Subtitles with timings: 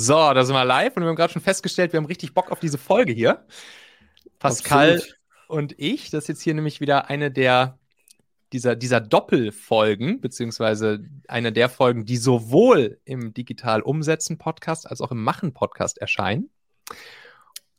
[0.00, 2.52] So, da sind wir live und wir haben gerade schon festgestellt, wir haben richtig Bock
[2.52, 3.44] auf diese Folge hier.
[4.38, 5.18] Pascal Absolut.
[5.48, 7.80] und ich, das ist jetzt hier nämlich wieder eine der
[8.52, 15.10] dieser, dieser Doppelfolgen, beziehungsweise eine der Folgen, die sowohl im Digital Umsetzen Podcast als auch
[15.10, 16.48] im Machen Podcast erscheinen.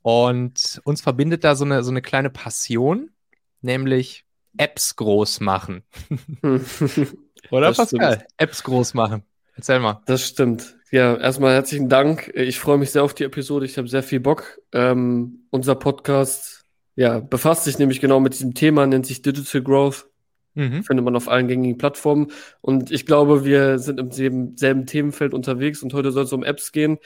[0.02, 3.12] Und uns verbindet da so eine, so eine kleine Passion,
[3.62, 4.26] nämlich
[4.58, 5.84] Apps groß machen.
[7.50, 8.16] Oder das Pascal?
[8.16, 8.32] Stimmt.
[8.36, 9.24] Apps groß machen.
[9.56, 10.02] Erzähl mal.
[10.06, 10.79] Das stimmt.
[10.92, 12.32] Ja, erstmal herzlichen Dank.
[12.34, 13.66] Ich freue mich sehr auf die Episode.
[13.66, 14.60] Ich habe sehr viel Bock.
[14.72, 16.66] Ähm, unser Podcast
[16.96, 20.08] ja, befasst sich nämlich genau mit diesem Thema, nennt sich Digital Growth.
[20.56, 20.84] Mhm.
[20.84, 22.32] Findet man auf allen gängigen Plattformen.
[22.62, 26.44] Und ich glaube, wir sind im selben, selben Themenfeld unterwegs und heute soll es um
[26.44, 26.98] Apps gehen.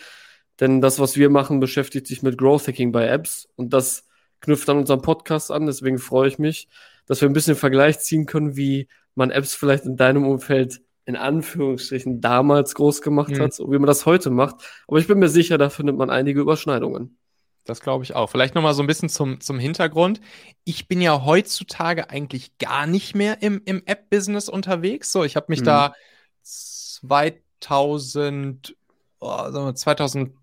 [0.61, 3.49] Denn das, was wir machen, beschäftigt sich mit Growth Hacking bei Apps.
[3.55, 4.07] Und das
[4.39, 5.65] knüpft an unseren Podcast an.
[5.65, 6.70] Deswegen freue ich mich,
[7.05, 11.16] dass wir ein bisschen Vergleich ziehen können, wie man Apps vielleicht in deinem Umfeld in
[11.16, 13.41] Anführungsstrichen damals groß gemacht mhm.
[13.41, 14.55] hat, so wie man das heute macht.
[14.88, 17.18] Aber ich bin mir sicher, da findet man einige Überschneidungen.
[17.65, 18.29] Das glaube ich auch.
[18.29, 20.20] Vielleicht nochmal so ein bisschen zum, zum Hintergrund.
[20.65, 25.12] Ich bin ja heutzutage eigentlich gar nicht mehr im, im App-Business unterwegs.
[25.12, 25.65] So, ich habe mich mhm.
[25.65, 25.93] da
[26.41, 28.76] 2000,
[29.20, 30.34] oh, 2000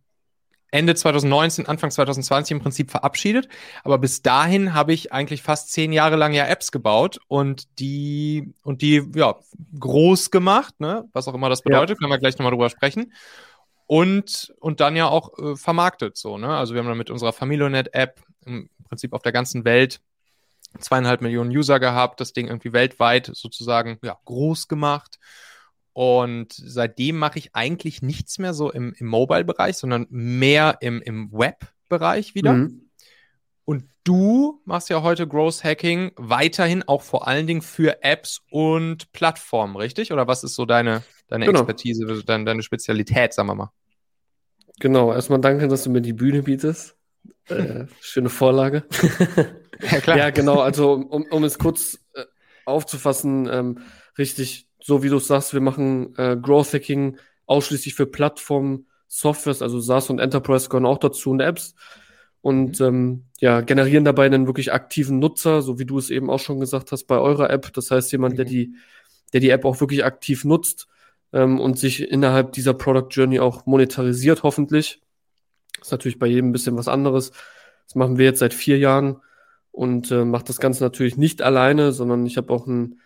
[0.71, 3.49] Ende 2019, Anfang 2020 im Prinzip verabschiedet.
[3.85, 8.53] Aber bis dahin habe ich eigentlich fast zehn Jahre lang ja Apps gebaut und die,
[8.63, 9.37] und die, ja,
[9.79, 11.09] groß gemacht, ne?
[11.13, 11.95] Was auch immer das bedeutet, ja.
[11.97, 13.13] können wir gleich nochmal drüber sprechen.
[13.87, 16.57] Und, und dann ja auch äh, vermarktet, so, ne?
[16.57, 20.01] Also wir haben dann mit unserer Familionet-App im Prinzip auf der ganzen Welt
[20.79, 25.19] zweieinhalb Millionen User gehabt, das Ding irgendwie weltweit sozusagen, ja, groß gemacht.
[25.93, 31.33] Und seitdem mache ich eigentlich nichts mehr so im, im Mobile-Bereich, sondern mehr im, im
[31.33, 32.53] Web-Bereich wieder.
[32.53, 32.91] Mhm.
[33.65, 39.13] Und du machst ja heute Growth Hacking weiterhin auch vor allen Dingen für Apps und
[39.13, 40.13] Plattformen, richtig?
[40.13, 41.61] Oder was ist so deine, deine genau.
[41.61, 43.73] Expertise, deine, deine Spezialität, sagen wir mal?
[44.81, 46.97] Genau, erstmal danke, dass du mir die Bühne bietest.
[47.49, 48.85] Äh, schöne Vorlage.
[49.91, 50.17] ja, klar.
[50.17, 52.25] Ja, genau, also um, um es kurz äh,
[52.65, 53.79] aufzufassen, ähm,
[54.17, 59.81] richtig so wie du sagst, wir machen äh, Growth Hacking ausschließlich für Plattformen, Softwares, also
[59.81, 61.75] SaaS und Enterprise gehören auch dazu und Apps.
[62.43, 62.87] Und mhm.
[62.87, 66.61] ähm, ja, generieren dabei einen wirklich aktiven Nutzer, so wie du es eben auch schon
[66.61, 67.73] gesagt hast bei eurer App.
[67.73, 68.37] Das heißt, jemand, mhm.
[68.37, 68.75] der die,
[69.33, 70.87] der die App auch wirklich aktiv nutzt
[71.33, 75.03] ähm, und sich innerhalb dieser Product Journey auch monetarisiert, hoffentlich.
[75.79, 77.33] Das ist natürlich bei jedem ein bisschen was anderes.
[77.87, 79.21] Das machen wir jetzt seit vier Jahren
[79.73, 83.01] und äh, macht das Ganze natürlich nicht alleine, sondern ich habe auch ein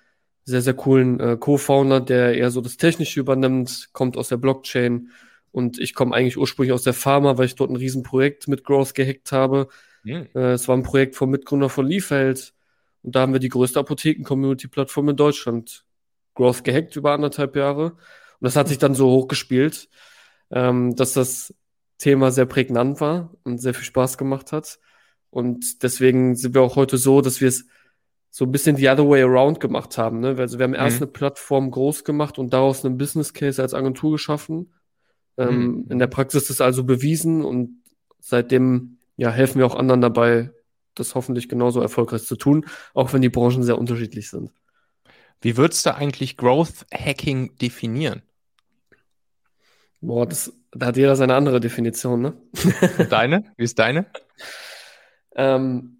[0.44, 5.10] sehr, sehr coolen äh, Co-Founder, der eher so das Technische übernimmt, kommt aus der Blockchain.
[5.52, 8.94] Und ich komme eigentlich ursprünglich aus der Pharma, weil ich dort ein Riesenprojekt mit Growth
[8.94, 9.68] gehackt habe.
[10.02, 10.28] Mhm.
[10.34, 12.52] Äh, es war ein Projekt vom Mitgründer von Liefeld.
[13.02, 15.84] Und da haben wir die größte Apotheken-Community-Plattform in Deutschland
[16.34, 17.92] Growth gehackt über anderthalb Jahre.
[17.92, 17.98] Und
[18.40, 19.88] das hat sich dann so hochgespielt,
[20.50, 21.54] ähm, dass das
[21.98, 24.78] Thema sehr prägnant war und sehr viel Spaß gemacht hat.
[25.30, 27.66] Und deswegen sind wir auch heute so, dass wir es
[28.36, 30.18] so ein bisschen the other way around gemacht haben.
[30.18, 30.34] Ne?
[30.36, 31.04] Also wir haben erst mhm.
[31.04, 34.74] eine Plattform groß gemacht und daraus einen Business Case als Agentur geschaffen.
[35.36, 35.86] Ähm, mhm.
[35.88, 37.84] In der Praxis ist also bewiesen und
[38.18, 40.50] seitdem ja, helfen wir auch anderen dabei,
[40.96, 44.50] das hoffentlich genauso erfolgreich zu tun, auch wenn die Branchen sehr unterschiedlich sind.
[45.40, 48.22] Wie würdest du eigentlich Growth Hacking definieren?
[50.00, 52.36] Boah, das, da hat jeder seine andere Definition, ne?
[53.10, 53.44] deine?
[53.56, 54.06] Wie ist deine?
[55.36, 55.98] ähm,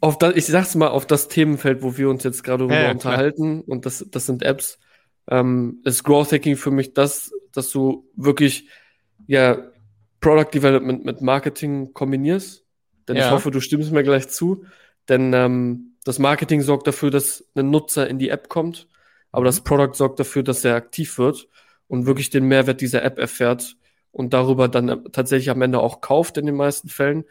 [0.00, 2.90] auf das, ich sag's mal, auf das Themenfeld, wo wir uns jetzt gerade ja, ja,
[2.90, 3.68] unterhalten, klar.
[3.68, 4.78] und das, das sind Apps,
[5.30, 8.68] ähm, ist Growth Hacking für mich das, dass du wirklich
[9.26, 9.58] ja
[10.20, 12.64] Product Development mit Marketing kombinierst.
[13.06, 13.26] Denn ja.
[13.26, 14.64] ich hoffe, du stimmst mir gleich zu.
[15.08, 18.88] Denn ähm, das Marketing sorgt dafür, dass ein Nutzer in die App kommt,
[19.32, 19.64] aber das mhm.
[19.64, 21.48] Product sorgt dafür, dass er aktiv wird
[21.86, 23.76] und wirklich den Mehrwert dieser App erfährt
[24.10, 27.24] und darüber dann tatsächlich am Ende auch kauft in den meisten Fällen.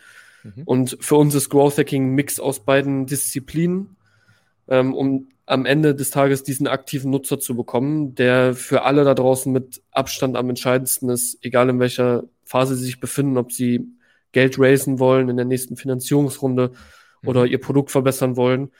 [0.44, 0.64] Mhm.
[0.66, 3.98] Und für uns ist Growth Hacking ein Mix aus beiden Disziplinen,
[4.68, 9.14] ähm, um am Ende des Tages diesen aktiven Nutzer zu bekommen, der für alle da
[9.14, 13.88] draußen mit Abstand am entscheidendsten ist, egal in welcher Phase sie sich befinden, ob sie
[14.34, 16.72] Geld raisen wollen in der nächsten Finanzierungsrunde
[17.22, 17.30] mhm.
[17.30, 18.72] oder ihr Produkt verbessern wollen,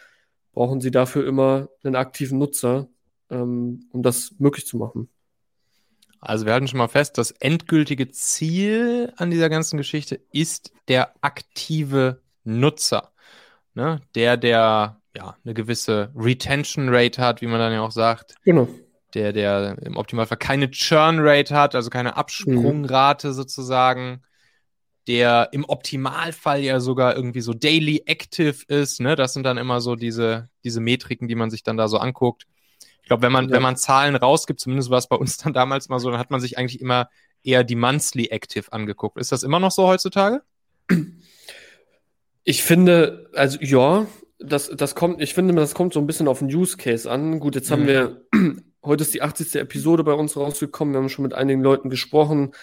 [0.52, 2.90] brauchen sie dafür immer einen aktiven Nutzer,
[3.30, 5.10] ähm, um das möglich zu machen.
[6.20, 11.14] Also wir halten schon mal fest, das endgültige Ziel an dieser ganzen Geschichte ist der
[11.22, 13.12] aktive Nutzer.
[13.74, 14.02] Ne?
[14.16, 18.36] Der, der ja eine gewisse Retention Rate hat, wie man dann ja auch sagt.
[18.44, 18.68] Genau.
[19.14, 23.34] Der, der im Optimalfall keine Churn Rate hat, also keine Absprungrate mhm.
[23.34, 24.22] sozusagen.
[25.08, 29.00] Der im Optimalfall ja sogar irgendwie so daily active ist.
[29.00, 29.16] Ne?
[29.16, 32.46] Das sind dann immer so diese, diese Metriken, die man sich dann da so anguckt.
[33.08, 33.56] Ich glaube, wenn man, ja.
[33.56, 36.30] wenn man Zahlen rausgibt, zumindest war es bei uns dann damals mal so, dann hat
[36.30, 37.08] man sich eigentlich immer
[37.42, 39.18] eher die Monthly Active angeguckt.
[39.18, 40.42] Ist das immer noch so heutzutage?
[42.44, 44.08] Ich finde, also ja,
[44.40, 47.40] das, das kommt, ich finde, das kommt so ein bisschen auf den Use Case an.
[47.40, 47.74] Gut, jetzt mhm.
[47.76, 48.26] haben wir,
[48.84, 49.56] heute ist die 80.
[49.56, 50.94] Episode bei uns rausgekommen.
[50.94, 52.54] Wir haben schon mit einigen Leuten gesprochen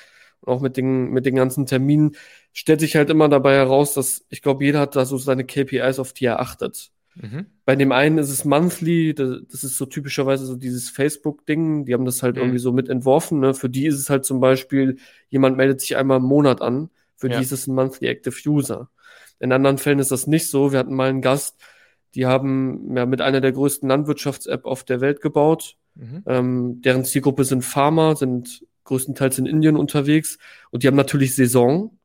[0.42, 2.16] und auch mit den, mit den ganzen Terminen.
[2.52, 5.98] Stellt sich halt immer dabei heraus, dass ich glaube, jeder hat da so seine KPIs,
[5.98, 6.90] auf die er achtet.
[7.16, 7.46] Mhm.
[7.64, 12.04] Bei dem einen ist es monthly, das ist so typischerweise so dieses Facebook-Ding, die haben
[12.04, 12.42] das halt mhm.
[12.42, 13.40] irgendwie so mit entworfen.
[13.40, 13.54] Ne?
[13.54, 14.96] Für die ist es halt zum Beispiel,
[15.28, 17.36] jemand meldet sich einmal im Monat an, für ja.
[17.36, 18.90] die ist es ein monthly active user.
[19.38, 20.72] In anderen Fällen ist das nicht so.
[20.72, 21.56] Wir hatten mal einen Gast,
[22.14, 25.76] die haben ja mit einer der größten Landwirtschafts-App auf der Welt gebaut.
[25.94, 26.22] Mhm.
[26.26, 30.38] Ähm, deren Zielgruppe sind Farmer, sind größtenteils in Indien unterwegs
[30.70, 31.98] und die haben natürlich Saison.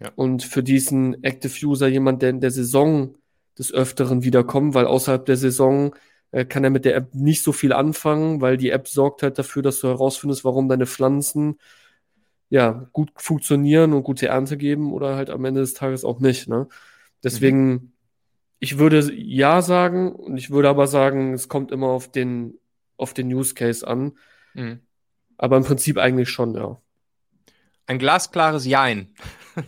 [0.00, 0.10] Ja.
[0.14, 3.14] Und für diesen Active User jemand, der in der Saison
[3.58, 5.94] des Öfteren wiederkommt, weil außerhalb der Saison
[6.30, 9.38] äh, kann er mit der App nicht so viel anfangen, weil die App sorgt halt
[9.38, 11.58] dafür, dass du herausfindest, warum deine Pflanzen
[12.48, 16.48] ja gut funktionieren und gute Ernte geben oder halt am Ende des Tages auch nicht.
[16.48, 16.68] Ne?
[17.24, 17.92] Deswegen, mhm.
[18.58, 22.58] ich würde ja sagen und ich würde aber sagen, es kommt immer auf den
[22.96, 24.12] auf den Use Case an.
[24.54, 24.80] Mhm.
[25.36, 26.80] Aber im Prinzip eigentlich schon, ja.
[27.92, 29.14] Ein glasklares Jein.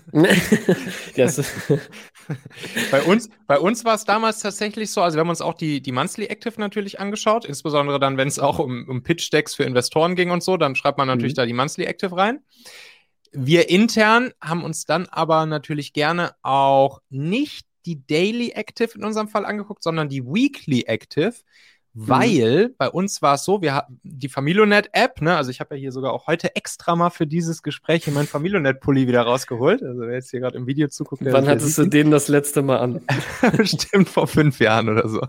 [2.90, 5.82] bei uns, bei uns war es damals tatsächlich so, also wir haben uns auch die,
[5.82, 10.16] die Monthly Active natürlich angeschaut, insbesondere dann, wenn es auch um, um Pitch-Decks für Investoren
[10.16, 11.36] ging und so, dann schreibt man natürlich mhm.
[11.36, 12.40] da die Monthly Active rein.
[13.32, 19.28] Wir intern haben uns dann aber natürlich gerne auch nicht die Daily Active in unserem
[19.28, 21.34] Fall angeguckt, sondern die Weekly Active.
[21.94, 22.74] Weil mhm.
[22.76, 25.36] bei uns war es so, wir hatten die Familionet-App, ne?
[25.36, 29.06] Also ich habe ja hier sogar auch heute extra mal für dieses Gespräch mein Familionet-Pulli
[29.06, 29.82] wieder rausgeholt.
[29.82, 32.78] Also wer jetzt hier gerade im Video zuguckt, Wann hattest du den das letzte Mal
[32.78, 33.00] an?
[33.56, 35.20] Bestimmt vor fünf Jahren oder so.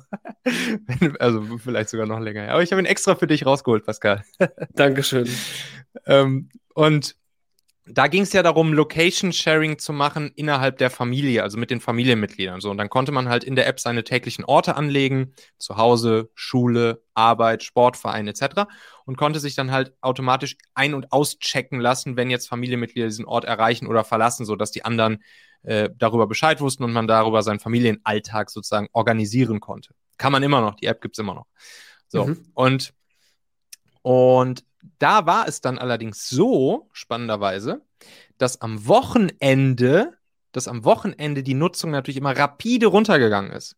[1.19, 2.49] also vielleicht sogar noch länger.
[2.49, 4.23] Aber ich habe ihn extra für dich rausgeholt, Pascal.
[4.73, 5.29] Dankeschön.
[6.07, 7.15] ähm, und
[7.87, 12.59] da ging es ja darum, Location-Sharing zu machen innerhalb der Familie, also mit den Familienmitgliedern.
[12.59, 16.31] So, und dann konnte man halt in der App seine täglichen Orte anlegen, zu Hause,
[16.33, 18.67] Schule, Arbeit, Sportverein etc.
[19.05, 23.45] und konnte sich dann halt automatisch ein- und auschecken lassen, wenn jetzt Familienmitglieder diesen Ort
[23.45, 25.23] erreichen oder verlassen, sodass die anderen
[25.61, 29.93] äh, darüber Bescheid wussten und man darüber seinen Familienalltag sozusagen organisieren konnte.
[30.17, 31.45] Kann man immer noch, die App gibt's immer noch.
[32.07, 32.45] So, mhm.
[32.53, 32.93] und
[34.01, 34.63] und
[34.99, 37.81] da war es dann allerdings so, spannenderweise,
[38.37, 40.13] dass am Wochenende,
[40.51, 43.77] dass am Wochenende die Nutzung natürlich immer rapide runtergegangen ist.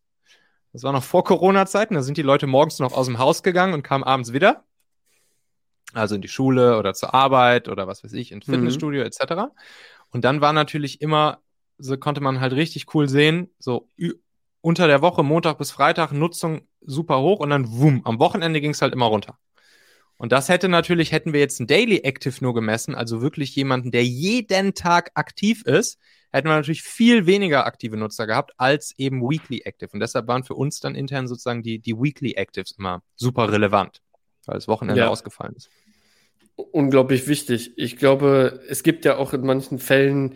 [0.72, 3.74] Das war noch vor Corona-Zeiten, da sind die Leute morgens noch aus dem Haus gegangen
[3.74, 4.64] und kamen abends wieder.
[5.94, 8.52] Also in die Schule oder zur Arbeit oder was weiß ich, ins mhm.
[8.52, 9.06] Fitnessstudio mhm.
[9.06, 9.50] etc.
[10.10, 11.38] Und dann war natürlich immer,
[11.78, 13.88] so konnte man halt richtig cool sehen, so
[14.60, 18.72] unter der Woche, Montag bis Freitag, Nutzung super hoch und dann wumm, am Wochenende ging
[18.72, 19.38] es halt immer runter.
[20.18, 23.92] Und das hätte natürlich, hätten wir jetzt ein Daily Active nur gemessen, also wirklich jemanden,
[23.92, 25.98] der jeden Tag aktiv ist,
[26.32, 29.90] hätten wir natürlich viel weniger aktive Nutzer gehabt als eben Weekly Active.
[29.92, 34.02] Und deshalb waren für uns dann intern sozusagen die, die Weekly Actives immer super relevant,
[34.46, 35.08] weil das Wochenende ja.
[35.08, 35.70] ausgefallen ist.
[36.56, 37.74] Unglaublich wichtig.
[37.76, 40.34] Ich glaube, es gibt ja auch in manchen Fällen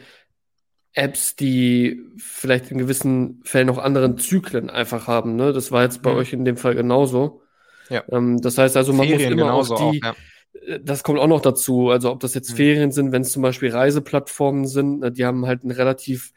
[0.95, 5.35] Apps, die vielleicht in gewissen Fällen auch anderen Zyklen einfach haben.
[5.35, 5.53] Ne?
[5.53, 6.19] Das war jetzt bei mhm.
[6.19, 7.42] euch in dem Fall genauso.
[7.89, 8.05] Ja.
[8.11, 10.15] Ähm, das heißt also, man Ferien muss immer auch die, auch, ja.
[10.67, 11.91] Äh, das kommt auch noch dazu.
[11.91, 12.57] Also ob das jetzt mhm.
[12.57, 16.33] Ferien sind, wenn es zum Beispiel Reiseplattformen sind, die haben halt ein relativ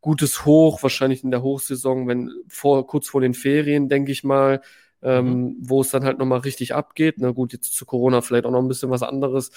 [0.00, 4.60] gutes Hoch, wahrscheinlich in der Hochsaison, wenn vor, kurz vor den Ferien, denke ich mal,
[5.02, 5.56] ähm, mhm.
[5.58, 7.16] wo es dann halt nochmal richtig abgeht.
[7.18, 9.50] Na gut, jetzt zu Corona vielleicht auch noch ein bisschen was anderes.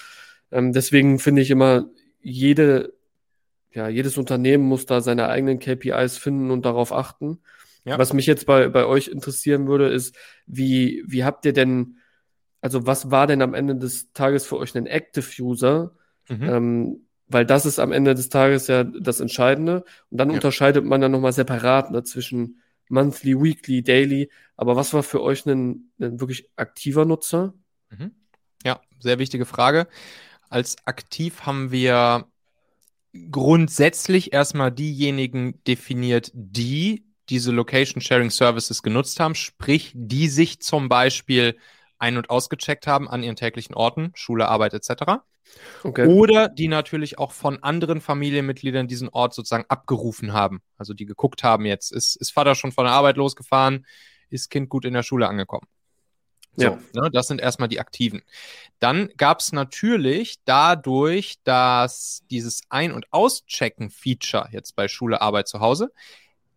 [0.51, 1.85] Ähm, deswegen finde ich immer,
[2.21, 2.93] jede,
[3.71, 7.39] ja, jedes Unternehmen muss da seine eigenen KPIs finden und darauf achten.
[7.85, 7.97] Ja.
[7.97, 11.97] Was mich jetzt bei, bei euch interessieren würde, ist, wie, wie habt ihr denn,
[12.61, 15.95] also was war denn am Ende des Tages für euch ein Active User?
[16.27, 16.43] Mhm.
[16.43, 19.85] Ähm, weil das ist am Ende des Tages ja das Entscheidende.
[20.09, 20.35] Und dann ja.
[20.35, 24.29] unterscheidet man dann nochmal separat ne, zwischen Monthly, Weekly, Daily.
[24.57, 27.53] Aber was war für euch ein, ein wirklich aktiver Nutzer?
[27.91, 28.11] Mhm.
[28.65, 29.87] Ja, sehr wichtige Frage.
[30.49, 32.27] Als aktiv haben wir
[33.31, 40.89] grundsätzlich erstmal diejenigen definiert, die diese Location Sharing Services genutzt haben, sprich, die sich zum
[40.89, 41.57] Beispiel
[41.99, 45.21] ein- und ausgecheckt haben an ihren täglichen Orten, Schule, Arbeit etc.
[45.83, 46.07] Okay.
[46.07, 50.61] Oder die natürlich auch von anderen Familienmitgliedern diesen Ort sozusagen abgerufen haben.
[50.77, 53.85] Also die geguckt haben jetzt, ist, ist Vater schon von der Arbeit losgefahren,
[54.29, 55.67] ist Kind gut in der Schule angekommen.
[56.55, 56.79] So, ja.
[56.93, 58.21] ne, das sind erstmal die Aktiven.
[58.79, 65.59] Dann gab es natürlich dadurch, dass dieses Ein- und Auschecken-Feature jetzt bei Schule, Arbeit zu
[65.59, 65.91] Hause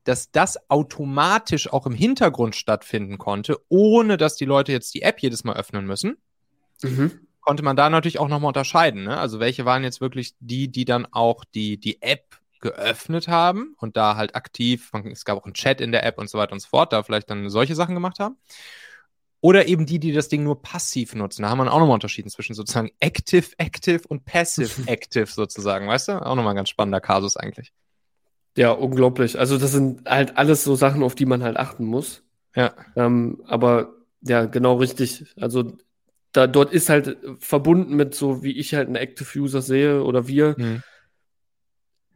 [0.05, 5.21] dass das automatisch auch im Hintergrund stattfinden konnte, ohne dass die Leute jetzt die App
[5.21, 6.17] jedes Mal öffnen müssen.
[6.83, 7.13] Mhm.
[7.41, 9.05] konnte man da natürlich auch nochmal unterscheiden.
[9.05, 9.17] Ne?
[9.17, 13.97] Also welche waren jetzt wirklich die, die dann auch die, die App geöffnet haben und
[13.97, 16.61] da halt aktiv, es gab auch einen Chat in der App und so weiter und
[16.61, 18.37] so fort, da vielleicht dann solche Sachen gemacht haben.
[19.41, 21.43] Oder eben die, die das Ding nur passiv nutzen.
[21.43, 26.09] Da haben wir auch nochmal unterschieden zwischen sozusagen Active, Active und Passive, Active sozusagen, weißt
[26.09, 26.25] du?
[26.25, 27.73] Auch nochmal ein ganz spannender Kasus eigentlich.
[28.57, 29.39] Ja, unglaublich.
[29.39, 32.23] Also das sind halt alles so Sachen, auf die man halt achten muss.
[32.55, 32.75] Ja.
[32.97, 35.25] Ähm, aber ja, genau richtig.
[35.41, 35.73] Also
[36.33, 40.29] da dort ist halt verbunden mit so, wie ich halt einen Active User sehe oder
[40.29, 40.83] wir, mhm.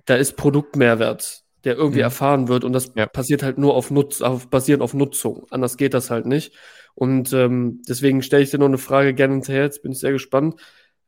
[0.04, 2.04] da ist Produktmehrwert, der irgendwie mhm.
[2.04, 3.06] erfahren wird und das ja.
[3.06, 5.46] passiert halt nur auf Nutz, auf, basierend auf Nutzung.
[5.50, 6.54] Anders geht das halt nicht.
[6.94, 9.64] Und ähm, deswegen stelle ich dir noch eine Frage gerne hinterher.
[9.64, 10.58] Jetzt bin ich sehr gespannt.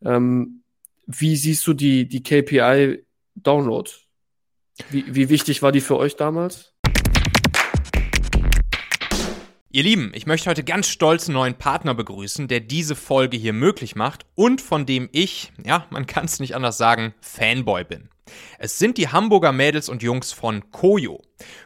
[0.05, 0.63] Ähm,
[1.07, 3.05] wie siehst du die, die KPI
[3.35, 3.91] Download?
[4.91, 6.73] Wie, wie wichtig war die für euch damals?
[9.71, 13.53] Ihr Lieben, ich möchte heute ganz stolz einen neuen Partner begrüßen, der diese Folge hier
[13.53, 18.09] möglich macht und von dem ich, ja, man kann es nicht anders sagen, Fanboy bin.
[18.59, 21.23] Es sind die Hamburger Mädels und Jungs von Koyo.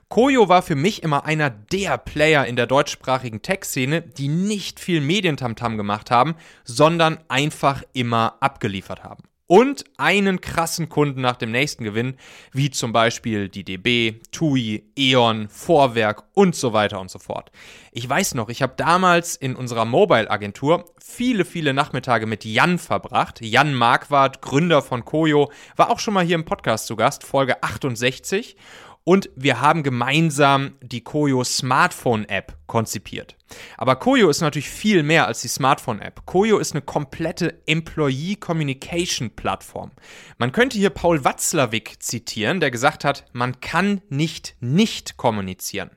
[0.09, 5.01] Koyo war für mich immer einer der Player in der deutschsprachigen Tech-Szene, die nicht viel
[5.01, 11.85] Medientamtam gemacht haben, sondern einfach immer abgeliefert haben und einen krassen Kunden nach dem nächsten
[11.85, 12.17] gewinnen,
[12.53, 17.51] wie zum Beispiel die DB, TUI, E.ON, Vorwerk und so weiter und so fort.
[17.93, 23.41] Ich weiß noch, ich habe damals in unserer Mobile-Agentur viele, viele Nachmittage mit Jan verbracht.
[23.43, 27.63] Jan Marquardt, Gründer von Koyo, war auch schon mal hier im Podcast zu Gast, Folge
[27.63, 28.57] 68.
[29.05, 33.37] Und wir haben gemeinsam die Koyo Smartphone App konzipiert.
[33.77, 36.25] Aber Koyo ist natürlich viel mehr als die Smartphone App.
[36.25, 39.91] Koyo ist eine komplette Employee Communication Plattform.
[40.39, 45.91] Man könnte hier Paul Watzlawick zitieren, der gesagt hat, man kann nicht nicht kommunizieren.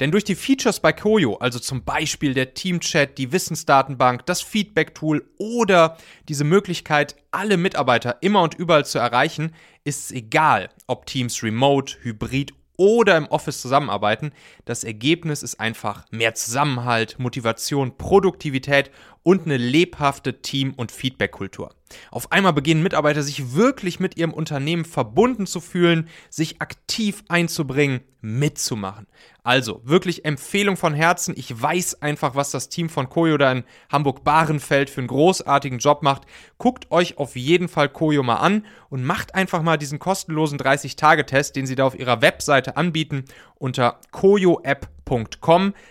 [0.00, 5.24] Denn durch die Features bei Koyo, also zum Beispiel der Teamchat, die Wissensdatenbank, das Feedback-Tool
[5.38, 5.96] oder
[6.28, 9.54] diese Möglichkeit, alle Mitarbeiter immer und überall zu erreichen,
[9.84, 14.32] ist es egal, ob Teams remote, hybrid oder im Office zusammenarbeiten.
[14.64, 18.90] Das Ergebnis ist einfach mehr Zusammenhalt, Motivation, Produktivität
[19.22, 21.74] und eine lebhafte Team- und Feedback-Kultur.
[22.10, 28.00] Auf einmal beginnen Mitarbeiter sich wirklich mit ihrem Unternehmen verbunden zu fühlen, sich aktiv einzubringen,
[28.20, 29.06] mitzumachen.
[29.42, 31.34] Also wirklich Empfehlung von Herzen.
[31.36, 36.02] Ich weiß einfach, was das Team von Koyo da in Hamburg-Bahrenfeld für einen großartigen Job
[36.02, 36.22] macht.
[36.58, 41.56] Guckt euch auf jeden Fall Koyo mal an und macht einfach mal diesen kostenlosen 30-Tage-Test,
[41.56, 43.24] den sie da auf ihrer Webseite anbieten,
[43.56, 45.01] unter koyoapp.com.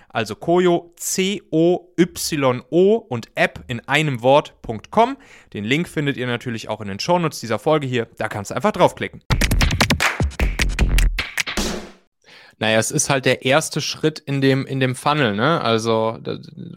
[0.10, 5.18] Also Koyo, C-O-Y-O und App in einem Wort.com.
[5.54, 8.08] Den Link findet ihr natürlich auch in den Shownotes dieser Folge hier.
[8.18, 9.24] Da kannst du einfach draufklicken.
[12.62, 15.60] Naja, es ist halt der erste Schritt in dem, in dem Funnel, ne?
[15.62, 16.20] Also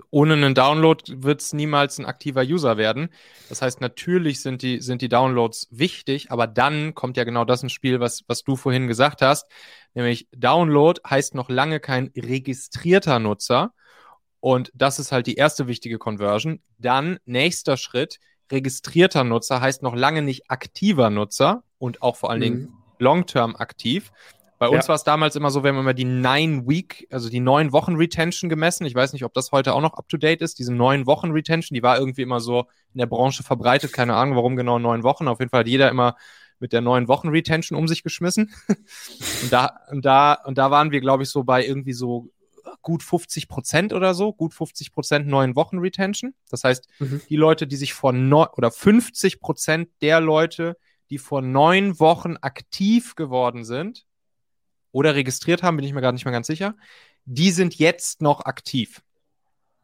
[0.09, 3.11] ohne einen Download wird es niemals ein aktiver User werden.
[3.51, 7.63] Das heißt, natürlich sind die, sind die Downloads wichtig, aber dann kommt ja genau das
[7.63, 9.47] ins Spiel, was, was du vorhin gesagt hast.
[9.95, 13.73] Nämlich Download heißt noch lange kein registrierter Nutzer.
[14.41, 16.61] Und das ist halt die erste wichtige Conversion.
[16.79, 18.19] Dann nächster Schritt,
[18.53, 22.73] registrierter Nutzer heißt noch lange nicht aktiver Nutzer und auch vor allen Dingen mhm.
[22.99, 24.13] long-term aktiv.
[24.59, 24.89] Bei uns ja.
[24.89, 27.97] war es damals immer so, wir haben immer die Nine Week, also die neun Wochen
[27.97, 28.87] Retention gemessen.
[28.87, 30.59] Ich weiß nicht, ob das heute auch noch up to date ist.
[30.59, 32.61] Diese neun Wochen Retention, die war irgendwie immer so
[32.93, 33.93] in der Branche verbreitet.
[33.93, 35.27] Keine Ahnung, warum genau neun Wochen.
[35.27, 36.17] Auf jeden Fall hat jeder immer
[36.61, 38.55] mit der neun Wochen Retention um sich geschmissen.
[39.43, 42.31] und da, und da, und da waren wir, glaube ich, so bei irgendwie so
[42.83, 46.35] gut 50 Prozent oder so, gut 50 Prozent neun Wochen Retention.
[46.51, 47.21] Das heißt, mhm.
[47.29, 50.77] die Leute, die sich vor neun oder 50 Prozent der Leute,
[51.11, 54.07] die vor neun Wochen aktiv geworden sind,
[54.95, 56.77] oder registriert haben, bin ich mir gar nicht mehr ganz sicher.
[57.25, 59.03] Die sind jetzt noch aktiv.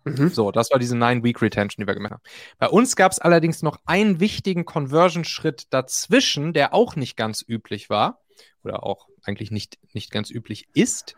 [0.05, 0.31] Mhm.
[0.31, 2.23] So, das war diese Nine-Week-Retention, die wir gemacht haben.
[2.59, 7.91] Bei uns gab es allerdings noch einen wichtigen Conversion-Schritt dazwischen, der auch nicht ganz üblich
[7.91, 8.21] war
[8.63, 11.15] oder auch eigentlich nicht, nicht ganz üblich ist.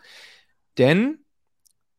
[0.79, 1.19] Denn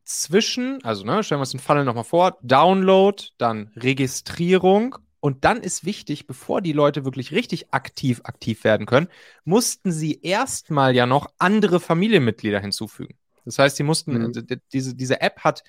[0.04, 5.62] zwischen, also ne, stellen wir uns den Funnel nochmal vor, Download, dann Registrierung und dann
[5.62, 9.08] ist wichtig, bevor die Leute wirklich richtig aktiv aktiv werden können,
[9.46, 13.18] mussten sie erstmal ja noch andere Familienmitglieder hinzufügen.
[13.46, 14.48] Das heißt, sie mussten, mhm.
[14.74, 15.64] diese, diese App hat,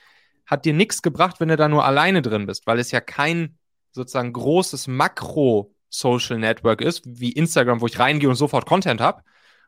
[0.46, 3.58] hat dir nichts gebracht, wenn du da nur alleine drin bist, weil es ja kein
[3.92, 9.22] sozusagen großes Makro-Social Network ist, wie Instagram, wo ich reingehe und sofort Content habe,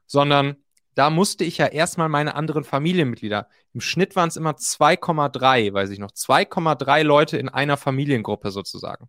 [0.06, 0.56] sondern
[0.95, 3.49] da musste ich ja erstmal meine anderen Familienmitglieder.
[3.73, 9.09] Im Schnitt waren es immer 2,3, weiß ich noch, 2,3 Leute in einer Familiengruppe sozusagen.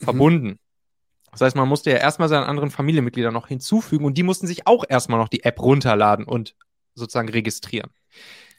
[0.00, 0.04] Mhm.
[0.04, 0.58] verbunden.
[1.30, 4.66] Das heißt, man musste ja erstmal seinen anderen Familienmitgliedern noch hinzufügen und die mussten sich
[4.66, 6.54] auch erstmal noch die App runterladen und
[6.94, 7.90] sozusagen registrieren.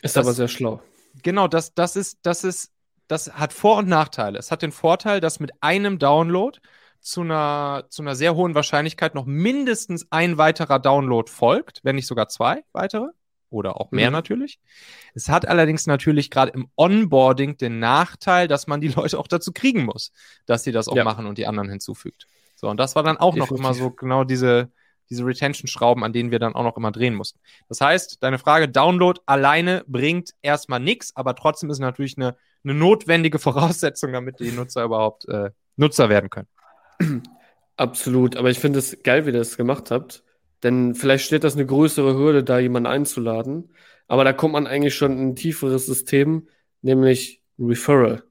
[0.01, 0.81] Ist das, aber sehr schlau.
[1.23, 2.71] Genau, das, das ist, das ist
[3.09, 4.37] das hat Vor- und Nachteile.
[4.39, 6.57] Es hat den Vorteil, dass mit einem Download
[7.01, 12.07] zu einer, zu einer sehr hohen Wahrscheinlichkeit noch mindestens ein weiterer Download folgt, wenn nicht
[12.07, 13.07] sogar zwei weitere
[13.49, 14.13] oder auch mehr mhm.
[14.13, 14.59] natürlich.
[15.15, 19.51] Es hat allerdings natürlich gerade im Onboarding den Nachteil, dass man die Leute auch dazu
[19.53, 20.11] kriegen muss,
[20.45, 21.03] dass sie das auch ja.
[21.03, 22.27] machen und die anderen hinzufügt.
[22.55, 23.51] So, und das war dann auch Definitiv.
[23.51, 24.69] noch immer so genau diese,
[25.09, 27.39] diese Retention-Schrauben, an denen wir dann auch noch immer drehen mussten.
[27.67, 32.73] Das heißt, deine Frage, Download alleine bringt erstmal nichts, aber trotzdem ist natürlich eine, eine
[32.73, 36.47] notwendige Voraussetzung, damit die Nutzer überhaupt äh, Nutzer werden können.
[37.77, 40.23] Absolut, aber ich finde es geil, wie ihr das gemacht habt.
[40.63, 43.71] Denn vielleicht steht das eine größere Hürde, da jemanden einzuladen.
[44.07, 46.49] Aber da kommt man eigentlich schon in ein tieferes System,
[46.81, 48.23] nämlich Referral.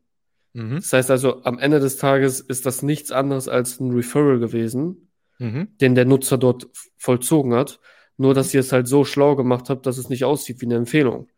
[0.52, 0.76] Mhm.
[0.76, 5.08] Das heißt also, am Ende des Tages ist das nichts anderes als ein Referral gewesen,
[5.38, 5.68] mhm.
[5.80, 7.80] den der Nutzer dort vollzogen hat.
[8.16, 10.75] Nur, dass ihr es halt so schlau gemacht habt, dass es nicht aussieht wie eine
[10.75, 11.28] Empfehlung,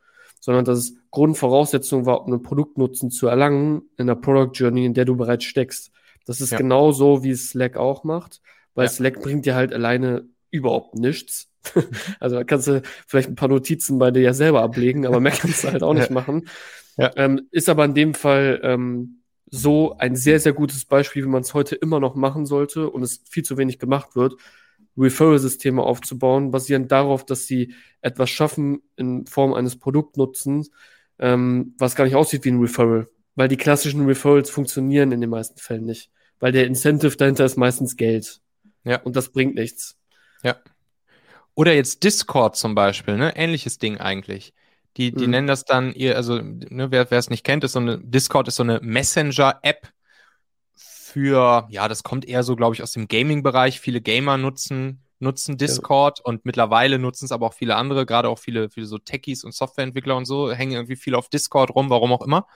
[0.40, 4.94] sondern dass es Grundvoraussetzung war, um einen Produktnutzen zu erlangen in der Product Journey, in
[4.94, 5.92] der du bereits steckst.
[6.24, 6.58] Das ist ja.
[6.58, 8.40] genau so, wie es Slack auch macht,
[8.74, 8.90] weil ja.
[8.90, 11.50] Slack bringt dir halt alleine überhaupt nichts.
[12.20, 15.32] also da kannst du vielleicht ein paar Notizen bei dir ja selber ablegen, aber mehr
[15.32, 16.48] kannst du halt auch nicht machen.
[16.96, 17.10] Ja.
[17.16, 19.19] Ähm, ist aber in dem Fall ähm,
[19.50, 23.02] so ein sehr, sehr gutes Beispiel, wie man es heute immer noch machen sollte und
[23.02, 24.36] es viel zu wenig gemacht wird,
[24.96, 30.70] Referral-Systeme aufzubauen, basierend darauf, dass sie etwas schaffen in Form eines Produktnutzens,
[31.18, 33.08] ähm, was gar nicht aussieht wie ein Referral.
[33.34, 36.10] Weil die klassischen Referrals funktionieren in den meisten Fällen nicht.
[36.38, 38.40] Weil der Incentive dahinter ist meistens Geld.
[38.84, 39.00] Ja.
[39.02, 39.98] Und das bringt nichts.
[40.42, 40.56] Ja.
[41.54, 43.36] Oder jetzt Discord zum Beispiel, ne?
[43.36, 44.54] Ähnliches Ding eigentlich.
[44.96, 45.30] Die, die mhm.
[45.30, 48.56] nennen das dann, ihr, also, ne, wer es nicht kennt, ist so eine, Discord ist
[48.56, 49.88] so eine Messenger-App
[50.74, 53.80] für, ja, das kommt eher so, glaube ich, aus dem Gaming-Bereich.
[53.80, 56.24] Viele Gamer nutzen, nutzen Discord ja.
[56.24, 59.54] und mittlerweile nutzen es aber auch viele andere, gerade auch viele, viele so Techies und
[59.54, 62.46] Softwareentwickler und so, hängen irgendwie viel auf Discord rum, warum auch immer.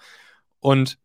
[0.61, 0.99] Und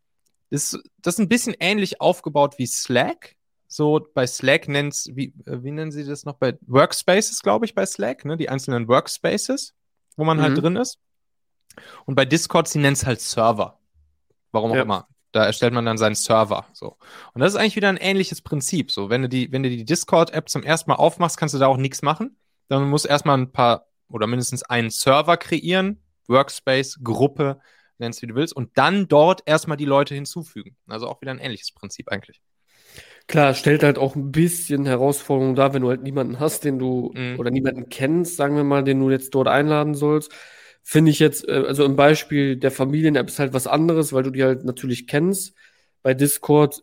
[0.50, 3.36] das, das ist ein bisschen ähnlich aufgebaut wie Slack,
[3.68, 6.34] so bei Slack nennt wie, äh, wie nennen sie das noch?
[6.34, 8.36] Bei Workspaces, glaube ich, bei Slack, ne?
[8.36, 9.74] Die einzelnen Workspaces,
[10.16, 10.54] wo man halt mhm.
[10.54, 10.98] halt drin ist.
[12.06, 13.78] Und bei Discord, sie nennt es halt Server.
[14.52, 14.82] Warum auch ja.
[14.82, 15.08] immer.
[15.32, 16.66] Da erstellt man dann seinen Server.
[16.72, 16.96] So.
[17.34, 18.90] Und das ist eigentlich wieder ein ähnliches Prinzip.
[18.90, 21.68] So, wenn du die, wenn du die Discord-App zum ersten Mal aufmachst, kannst du da
[21.68, 22.36] auch nichts machen.
[22.68, 27.60] Dann musst du erstmal ein paar oder mindestens einen Server kreieren, Workspace, Gruppe,
[27.98, 30.76] nennst wie du willst, und dann dort erstmal die Leute hinzufügen.
[30.88, 32.40] Also auch wieder ein ähnliches Prinzip eigentlich.
[33.28, 37.12] Klar, stellt halt auch ein bisschen Herausforderungen dar, wenn du halt niemanden hast, den du
[37.14, 37.38] mhm.
[37.38, 40.32] oder niemanden kennst, sagen wir mal, den du jetzt dort einladen sollst.
[40.82, 44.30] Finde ich jetzt, äh, also im Beispiel der Familien-App ist halt was anderes, weil du
[44.30, 45.54] die halt natürlich kennst.
[46.02, 46.82] Bei Discord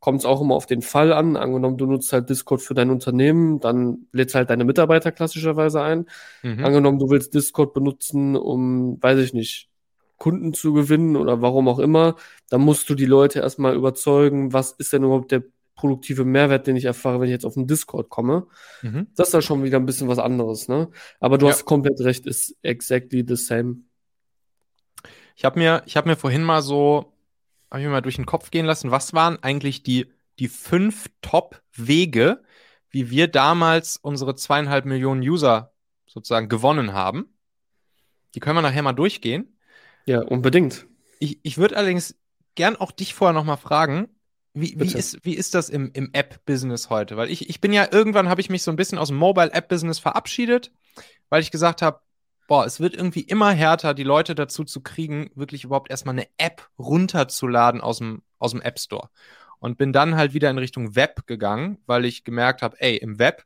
[0.00, 1.36] kommt es auch immer auf den Fall an.
[1.36, 6.06] Angenommen, du nutzt halt Discord für dein Unternehmen, dann lädst halt deine Mitarbeiter klassischerweise ein.
[6.42, 6.64] Mhm.
[6.64, 9.68] Angenommen, du willst Discord benutzen, um, weiß ich nicht,
[10.16, 12.16] Kunden zu gewinnen oder warum auch immer,
[12.48, 15.42] dann musst du die Leute erstmal überzeugen, was ist denn überhaupt der
[15.76, 18.46] produktive Mehrwert, den ich erfahre, wenn ich jetzt auf den Discord komme.
[18.82, 19.06] Mhm.
[19.14, 20.88] Das ist da schon wieder ein bisschen was anderes, ne?
[21.20, 21.52] Aber du ja.
[21.52, 23.76] hast komplett recht, ist exactly the same.
[25.36, 27.12] Ich habe mir, ich habe mir vorhin mal so,
[27.70, 31.10] habe ich mir mal durch den Kopf gehen lassen, was waren eigentlich die, die fünf
[31.20, 32.42] Top-Wege,
[32.90, 35.72] wie wir damals unsere zweieinhalb Millionen User
[36.06, 37.26] sozusagen gewonnen haben.
[38.34, 39.58] Die können wir nachher mal durchgehen.
[40.06, 40.86] Ja, unbedingt.
[41.18, 42.16] Ich, ich würde allerdings
[42.54, 44.08] gern auch dich vorher noch mal fragen,
[44.56, 47.18] wie, wie, ist, wie ist das im, im App-Business heute?
[47.18, 49.98] Weil ich, ich bin ja, irgendwann habe ich mich so ein bisschen aus dem Mobile-App-Business
[49.98, 50.72] verabschiedet,
[51.28, 52.00] weil ich gesagt habe,
[52.48, 56.26] boah, es wird irgendwie immer härter, die Leute dazu zu kriegen, wirklich überhaupt erstmal eine
[56.38, 59.10] App runterzuladen aus dem, aus dem App Store.
[59.58, 63.18] Und bin dann halt wieder in Richtung Web gegangen, weil ich gemerkt habe, ey, im
[63.18, 63.44] Web,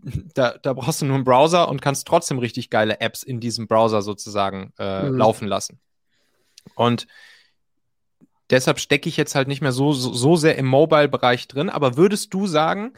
[0.34, 3.68] da, da brauchst du nur einen Browser und kannst trotzdem richtig geile Apps in diesem
[3.68, 5.16] Browser sozusagen äh, mhm.
[5.16, 5.80] laufen lassen.
[6.74, 7.06] Und
[8.50, 11.70] Deshalb stecke ich jetzt halt nicht mehr so, so, so sehr im Mobile-Bereich drin.
[11.70, 12.92] Aber würdest du sagen,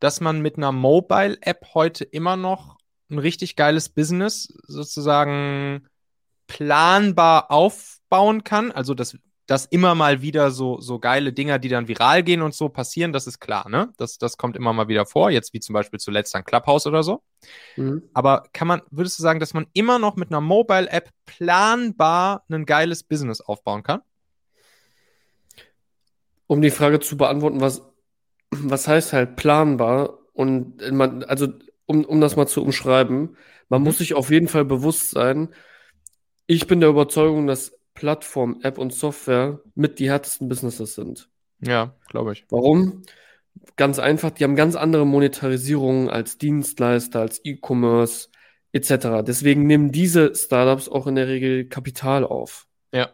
[0.00, 2.76] dass man mit einer Mobile-App heute immer noch
[3.08, 5.86] ein richtig geiles Business sozusagen
[6.48, 8.72] planbar aufbauen kann?
[8.72, 9.16] Also, dass,
[9.46, 13.12] dass immer mal wieder so, so geile Dinger, die dann viral gehen und so passieren,
[13.12, 13.92] das ist klar, ne?
[13.98, 17.04] Das, das kommt immer mal wieder vor, jetzt wie zum Beispiel zuletzt ein Clubhouse oder
[17.04, 17.22] so.
[17.76, 18.02] Mhm.
[18.12, 22.66] Aber kann man, würdest du sagen, dass man immer noch mit einer Mobile-App planbar ein
[22.66, 24.02] geiles Business aufbauen kann?
[26.46, 27.82] Um die Frage zu beantworten, was,
[28.50, 30.18] was heißt halt planbar?
[30.32, 31.48] Und man, also,
[31.86, 33.36] um, um das mal zu umschreiben,
[33.68, 35.48] man muss sich auf jeden Fall bewusst sein,
[36.46, 41.28] ich bin der Überzeugung, dass Plattform, App und Software mit die härtesten Businesses sind.
[41.60, 42.44] Ja, glaube ich.
[42.50, 43.02] Warum?
[43.76, 48.28] Ganz einfach, die haben ganz andere Monetarisierungen als Dienstleister, als E-Commerce
[48.72, 49.24] etc.
[49.26, 52.68] Deswegen nehmen diese Startups auch in der Regel Kapital auf.
[52.92, 53.10] Ja.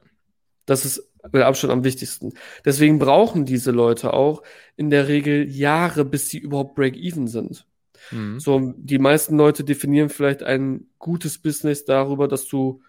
[0.67, 2.33] Das ist mit Abstand am wichtigsten.
[2.65, 4.43] Deswegen brauchen diese Leute auch
[4.77, 7.67] in der Regel Jahre, bis sie überhaupt Break-Even sind.
[8.11, 8.41] Mhm.
[8.41, 12.83] So, die meisten Leute definieren vielleicht ein gutes Business darüber, dass du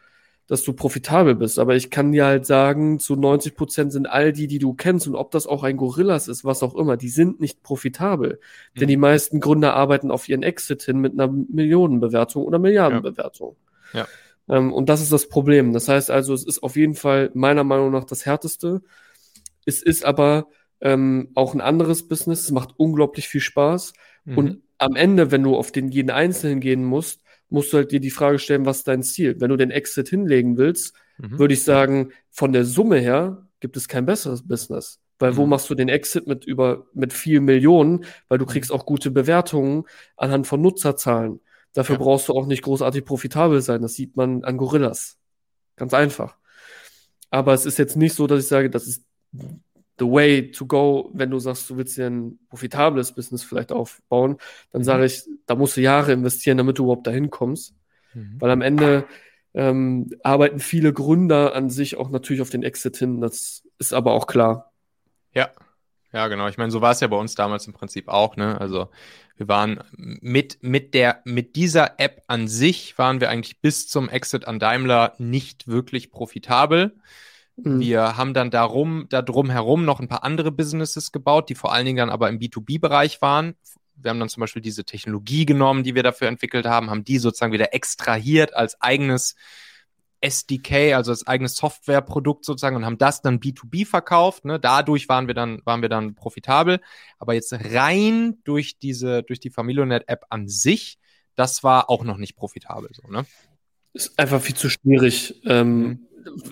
[0.47, 1.57] dass du profitabel bist.
[1.57, 5.07] Aber ich kann dir halt sagen, zu 90 Prozent sind all die, die du kennst
[5.07, 8.39] und ob das auch ein Gorillas ist, was auch immer, die sind nicht profitabel.
[8.73, 8.79] Mhm.
[8.79, 13.55] Denn die meisten Gründer arbeiten auf ihren Exit hin mit einer Millionenbewertung oder Milliardenbewertung.
[13.93, 14.01] Ja.
[14.01, 14.07] ja.
[14.49, 15.73] Ähm, und das ist das Problem.
[15.73, 18.81] Das heißt also, es ist auf jeden Fall meiner Meinung nach das härteste.
[19.65, 20.47] Es ist aber
[20.81, 22.41] ähm, auch ein anderes Business.
[22.41, 23.93] Es macht unglaublich viel Spaß.
[24.25, 24.37] Mhm.
[24.37, 27.99] Und am Ende, wenn du auf den jeden Einzelnen gehen musst, musst du halt dir
[27.99, 29.39] die Frage stellen, was ist dein Ziel?
[29.39, 31.39] Wenn du den Exit hinlegen willst, mhm.
[31.39, 34.99] würde ich sagen, von der Summe her gibt es kein besseres Business.
[35.19, 35.37] Weil mhm.
[35.37, 38.05] wo machst du den Exit mit über, mit vielen Millionen?
[38.27, 38.49] Weil du mhm.
[38.49, 39.85] kriegst auch gute Bewertungen
[40.17, 41.39] anhand von Nutzerzahlen.
[41.73, 42.01] Dafür ja.
[42.01, 43.81] brauchst du auch nicht großartig profitabel sein.
[43.81, 45.17] Das sieht man an Gorillas.
[45.75, 46.37] Ganz einfach.
[47.29, 49.05] Aber es ist jetzt nicht so, dass ich sage, das ist
[49.99, 54.37] the way to go, wenn du sagst, du willst dir ein profitables Business vielleicht aufbauen,
[54.71, 54.85] dann mhm.
[54.85, 57.75] sage ich, da musst du Jahre investieren, damit du überhaupt dahin kommst.
[58.13, 58.35] Mhm.
[58.39, 59.05] Weil am Ende
[59.53, 63.21] ähm, arbeiten viele Gründer an sich auch natürlich auf den Exit hin.
[63.21, 64.71] Das ist aber auch klar.
[65.33, 65.49] Ja,
[66.13, 66.47] ja, genau.
[66.47, 68.35] Ich meine, so war es ja bei uns damals im Prinzip auch.
[68.37, 68.59] Ne?
[68.61, 68.89] Also
[69.35, 74.09] wir waren mit, mit, der, mit dieser App an sich waren wir eigentlich bis zum
[74.09, 76.95] Exit an Daimler nicht wirklich profitabel.
[77.55, 77.79] Mhm.
[77.79, 81.73] Wir haben dann darum, da drum herum noch ein paar andere Businesses gebaut, die vor
[81.73, 83.55] allen Dingen dann aber im B2B-Bereich waren.
[83.95, 87.17] Wir haben dann zum Beispiel diese Technologie genommen, die wir dafür entwickelt haben, haben die
[87.17, 89.35] sozusagen wieder extrahiert als eigenes
[90.23, 94.45] SDK, also als eigenes Softwareprodukt sozusagen und haben das dann B2B verkauft.
[94.45, 94.59] Ne?
[94.59, 96.79] Dadurch waren wir dann, waren wir dann profitabel.
[97.19, 100.97] Aber jetzt rein durch diese, durch die Familionet-App an sich,
[101.35, 102.89] das war auch noch nicht profitabel.
[102.93, 103.25] So, ne?
[103.93, 105.41] Ist einfach viel zu schwierig.
[105.45, 106.07] Ähm, mhm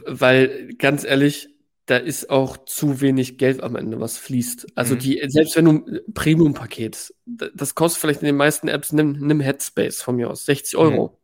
[0.05, 1.49] weil ganz ehrlich,
[1.85, 4.67] da ist auch zu wenig Geld am Ende, was fließt.
[4.75, 4.99] Also mhm.
[4.99, 10.01] die, selbst wenn du Premium-Paket, das kostet vielleicht in den meisten Apps, nimm, nimm Headspace
[10.01, 11.19] von mir aus, 60 Euro.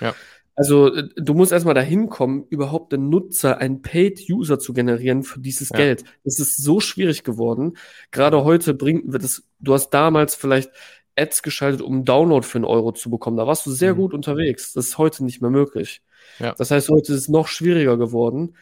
[0.00, 0.06] Mhm.
[0.06, 0.14] Ja.
[0.56, 5.68] Also du musst erstmal dahin kommen, überhaupt den Nutzer, einen Paid-User zu generieren für dieses
[5.68, 5.76] ja.
[5.76, 6.04] Geld.
[6.24, 7.76] Das ist so schwierig geworden.
[8.10, 10.70] Gerade heute bringt das, du hast damals vielleicht
[11.14, 13.36] Ads geschaltet, um einen Download für einen Euro zu bekommen.
[13.36, 13.98] Da warst du sehr mhm.
[13.98, 14.72] gut unterwegs.
[14.72, 16.02] Das ist heute nicht mehr möglich.
[16.38, 16.54] Ja.
[16.56, 18.56] Das heißt, heute ist es noch schwieriger geworden.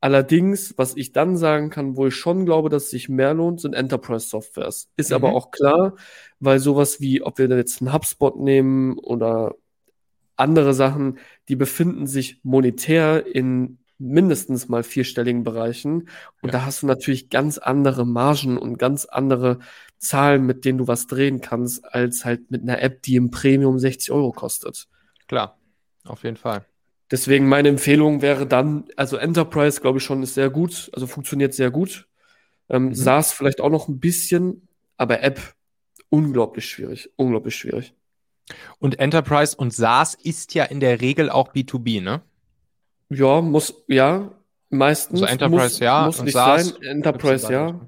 [0.00, 3.60] Allerdings, was ich dann sagen kann, wo ich schon glaube, dass es sich mehr lohnt,
[3.60, 4.88] sind Enterprise-Softwares.
[4.96, 5.16] Ist mhm.
[5.16, 5.96] aber auch klar,
[6.38, 9.56] weil sowas wie, ob wir jetzt einen HubSpot nehmen oder
[10.40, 16.08] andere Sachen, die befinden sich monetär in mindestens mal vierstelligen Bereichen.
[16.40, 16.52] Und ja.
[16.52, 19.58] da hast du natürlich ganz andere Margen und ganz andere
[19.98, 23.78] Zahlen, mit denen du was drehen kannst, als halt mit einer App, die im Premium
[23.78, 24.88] 60 Euro kostet.
[25.28, 25.58] Klar,
[26.04, 26.64] auf jeden Fall.
[27.10, 31.52] Deswegen meine Empfehlung wäre dann, also Enterprise, glaube ich schon, ist sehr gut, also funktioniert
[31.54, 32.08] sehr gut.
[32.68, 32.94] Ähm, mhm.
[32.94, 35.40] SaaS vielleicht auch noch ein bisschen, aber App
[36.08, 37.94] unglaublich schwierig, unglaublich schwierig.
[38.78, 42.22] Und Enterprise und SaaS ist ja in der Regel auch B2B, ne?
[43.08, 44.30] Ja, muss, ja,
[44.68, 45.22] meistens.
[45.22, 46.82] Also Enterprise muss, ja, muss nicht SaaS sein.
[46.82, 47.80] Enterprise ja.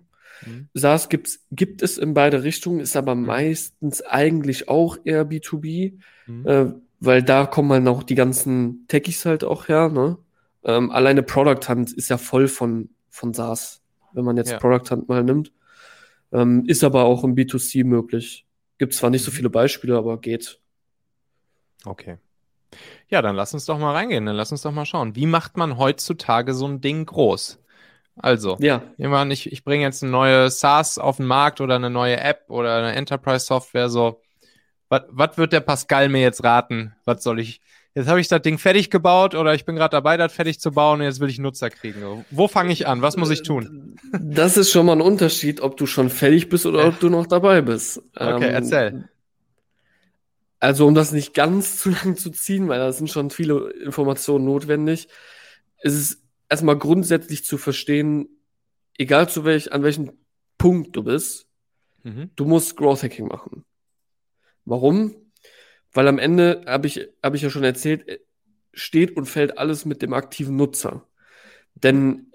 [0.47, 0.69] Mhm.
[0.75, 3.27] SaaS gibt's, gibt es in beide Richtungen, ist aber mhm.
[3.27, 5.95] meistens eigentlich auch eher B2B.
[6.27, 6.47] Mhm.
[6.47, 6.73] Äh,
[7.05, 10.19] weil da kommen halt auch die ganzen Techies halt auch her, ne?
[10.65, 14.59] Ähm, alleine Product Hunt ist ja voll von, von SaaS, wenn man jetzt ja.
[14.59, 15.53] Product Hunt mal nimmt.
[16.33, 18.47] Ähm, ist aber auch im B2C möglich.
[18.83, 19.37] Gibt zwar nicht so mhm.
[19.37, 20.59] viele Beispiele, aber geht.
[21.85, 22.19] Okay.
[23.09, 25.15] Ja, dann lass uns doch mal reingehen, dann lass uns doch mal schauen.
[25.15, 27.61] Wie macht man heutzutage so ein Ding groß?
[28.17, 28.83] Also, ja.
[28.97, 32.47] jemand, ich, ich bringe jetzt eine neue SaaS auf den Markt oder eine neue App
[32.49, 34.21] oder eine Enterprise-Software, so
[34.89, 36.97] was wird der Pascal mir jetzt raten?
[37.05, 37.61] Was soll ich?
[37.95, 40.73] Jetzt habe ich das Ding fertig gebaut oder ich bin gerade dabei, das fertig zu
[40.73, 42.25] bauen und jetzt will ich Nutzer kriegen.
[42.31, 43.03] Wo fange ich an?
[43.03, 43.97] Was muss ich tun?
[44.19, 47.27] Das ist schon mal ein Unterschied, ob du schon fertig bist oder ob du noch
[47.27, 47.99] dabei bist.
[48.15, 49.09] Okay, ähm, erzähl.
[50.59, 54.45] Also, um das nicht ganz zu lang zu ziehen, weil da sind schon viele Informationen
[54.45, 55.09] notwendig,
[55.83, 58.29] ist es erstmal grundsätzlich zu verstehen,
[58.97, 60.13] egal zu welch, an welchem
[60.59, 61.47] Punkt du bist,
[62.05, 62.31] mhm.
[62.37, 63.65] du musst Growth Hacking machen.
[64.65, 65.17] Warum?
[65.93, 68.21] Weil am Ende, habe ich, hab ich ja schon erzählt,
[68.73, 71.07] steht und fällt alles mit dem aktiven Nutzer.
[71.75, 72.33] Denn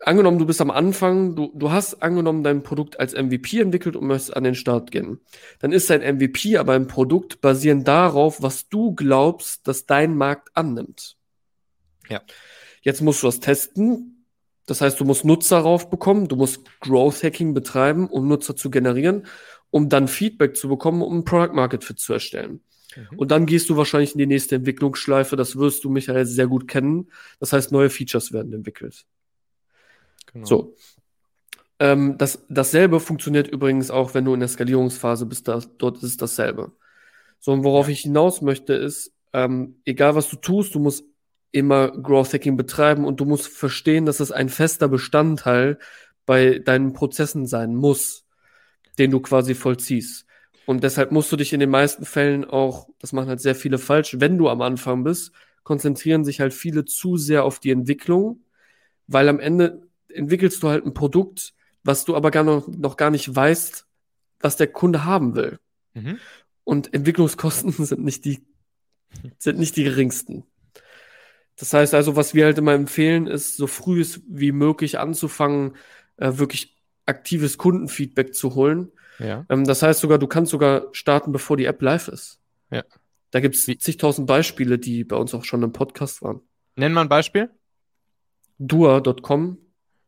[0.00, 4.06] angenommen, du bist am Anfang, du, du hast angenommen dein Produkt als MVP entwickelt und
[4.06, 5.20] möchtest an den Start gehen.
[5.60, 10.50] Dann ist dein MVP aber ein Produkt basierend darauf, was du glaubst, dass dein Markt
[10.54, 11.16] annimmt.
[12.08, 12.20] Ja.
[12.82, 14.26] Jetzt musst du das testen.
[14.66, 19.26] Das heißt, du musst Nutzer raufbekommen, du musst Growth Hacking betreiben, um Nutzer zu generieren
[19.72, 22.60] um dann Feedback zu bekommen, um ein Product Market Fit zu erstellen.
[22.96, 23.18] Mhm.
[23.18, 25.36] Und dann gehst du wahrscheinlich in die nächste Entwicklungsschleife.
[25.36, 27.10] Das wirst du, Michael, sehr gut kennen.
[27.40, 29.04] Das heißt, neue Features werden entwickelt.
[30.32, 30.46] Genau.
[30.46, 30.76] So.
[31.78, 36.22] Ähm, das, dasselbe funktioniert übrigens auch, wenn du in der Skalierungsphase bist, da, dort ist
[36.22, 36.72] dasselbe.
[37.40, 37.92] So, und worauf ja.
[37.92, 41.04] ich hinaus möchte, ist, ähm, egal was du tust, du musst
[41.50, 45.78] immer Growth Hacking betreiben und du musst verstehen, dass es ein fester Bestandteil
[46.24, 48.24] bei deinen Prozessen sein muss,
[48.98, 50.26] den du quasi vollziehst.
[50.66, 53.78] Und deshalb musst du dich in den meisten Fällen auch, das machen halt sehr viele
[53.78, 55.32] falsch, wenn du am Anfang bist,
[55.64, 58.44] konzentrieren sich halt viele zu sehr auf die Entwicklung,
[59.06, 63.10] weil am Ende entwickelst du halt ein Produkt, was du aber gar noch, noch gar
[63.10, 63.86] nicht weißt,
[64.40, 65.58] was der Kunde haben will.
[65.94, 66.18] Mhm.
[66.64, 68.44] Und Entwicklungskosten sind nicht die,
[69.38, 70.44] sind nicht die geringsten.
[71.56, 75.76] Das heißt also, was wir halt immer empfehlen, ist, so früh wie möglich anzufangen,
[76.16, 78.90] äh, wirklich aktives Kundenfeedback zu holen.
[79.18, 79.44] Ja.
[79.48, 82.40] Ähm, das heißt sogar, du kannst sogar starten, bevor die App live ist.
[82.70, 82.84] Ja.
[83.30, 86.40] Da gibt es zigtausend Beispiele, die bei uns auch schon im Podcast waren.
[86.76, 87.50] Nenn mal ein Beispiel.
[88.58, 89.58] Dua.com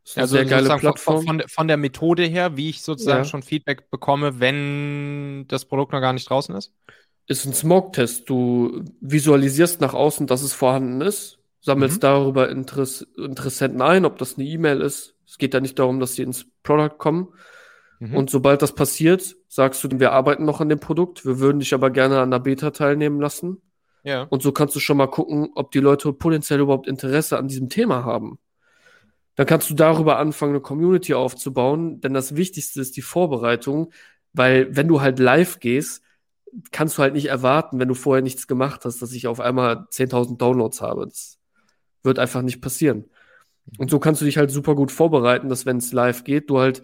[0.04, 1.24] ist eine also sehr geile Plattform.
[1.24, 3.24] Von, von, von, der Methode her, wie ich sozusagen ja.
[3.24, 6.72] schon Feedback bekomme, wenn das Produkt noch gar nicht draußen ist?
[7.26, 8.28] Ist ein Smoke-Test.
[8.28, 12.00] Du visualisierst nach außen, dass es vorhanden ist, sammelst mhm.
[12.00, 15.14] darüber Interess Interessenten ein, ob das eine E-Mail ist.
[15.26, 17.28] Es geht ja nicht darum, dass sie ins Product kommen.
[18.04, 18.16] Mhm.
[18.16, 21.72] Und sobald das passiert, sagst du, wir arbeiten noch an dem Produkt, wir würden dich
[21.72, 23.62] aber gerne an der Beta teilnehmen lassen.
[24.02, 24.24] Ja.
[24.24, 27.70] Und so kannst du schon mal gucken, ob die Leute potenziell überhaupt Interesse an diesem
[27.70, 28.38] Thema haben.
[29.36, 33.92] Dann kannst du darüber anfangen, eine Community aufzubauen, denn das Wichtigste ist die Vorbereitung,
[34.32, 36.02] weil wenn du halt live gehst,
[36.70, 39.86] kannst du halt nicht erwarten, wenn du vorher nichts gemacht hast, dass ich auf einmal
[39.90, 41.06] 10.000 Downloads habe.
[41.06, 41.38] Das
[42.02, 43.06] wird einfach nicht passieren.
[43.78, 46.58] Und so kannst du dich halt super gut vorbereiten, dass wenn es live geht, du
[46.60, 46.82] halt,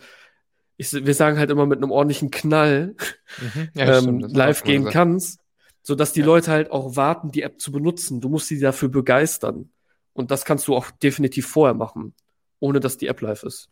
[0.80, 2.96] ich, wir sagen halt immer mit einem ordentlichen Knall
[3.40, 3.68] mhm.
[3.74, 4.94] ja, ähm, live gehen gesagt.
[4.94, 5.40] kannst,
[5.82, 6.26] sodass die ja.
[6.26, 8.20] Leute halt auch warten, die App zu benutzen.
[8.20, 9.70] Du musst sie dafür begeistern.
[10.12, 12.14] Und das kannst du auch definitiv vorher machen
[12.60, 13.68] ohne dass die App live ist.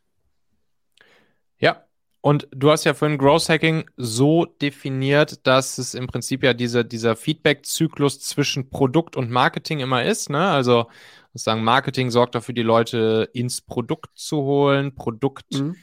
[1.59, 1.85] Ja,
[2.21, 6.85] und du hast ja vorhin Growth Hacking so definiert, dass es im Prinzip ja diese,
[6.85, 10.31] dieser Feedback-Zyklus zwischen Produkt und Marketing immer ist.
[10.31, 10.49] Ne?
[10.49, 10.89] Also
[11.35, 14.95] sagen, Marketing sorgt dafür, die Leute ins Produkt zu holen.
[14.97, 15.77] Produkt mhm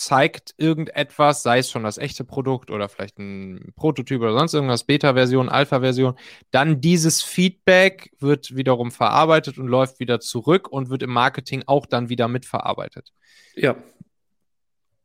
[0.00, 4.84] zeigt irgendetwas, sei es schon das echte Produkt oder vielleicht ein Prototyp oder sonst irgendwas,
[4.84, 6.14] Beta-Version, Alpha-Version,
[6.50, 11.84] dann dieses Feedback wird wiederum verarbeitet und läuft wieder zurück und wird im Marketing auch
[11.84, 13.12] dann wieder mitverarbeitet.
[13.54, 13.76] Ja.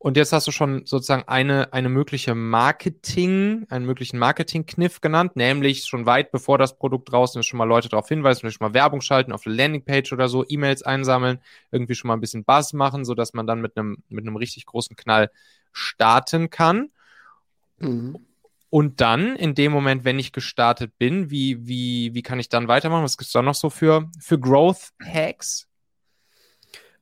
[0.05, 5.85] Und jetzt hast du schon sozusagen eine, eine mögliche Marketing, einen möglichen Marketing-Kniff genannt, nämlich
[5.85, 8.75] schon weit bevor das Produkt draußen ist, schon mal Leute darauf hinweisen, vielleicht schon mal
[8.75, 11.39] Werbung schalten auf der Landingpage oder so, E-Mails einsammeln,
[11.71, 14.67] irgendwie schon mal ein bisschen Buzz machen, sodass man dann mit einem, mit einem richtig
[14.67, 15.31] großen Knall
[15.71, 16.91] starten kann.
[17.79, 18.19] Mhm.
[18.69, 22.67] Und dann, in dem Moment, wenn ich gestartet bin, wie, wie, wie kann ich dann
[22.67, 23.05] weitermachen?
[23.05, 25.67] Was gibt es da noch so für, für Growth Hacks?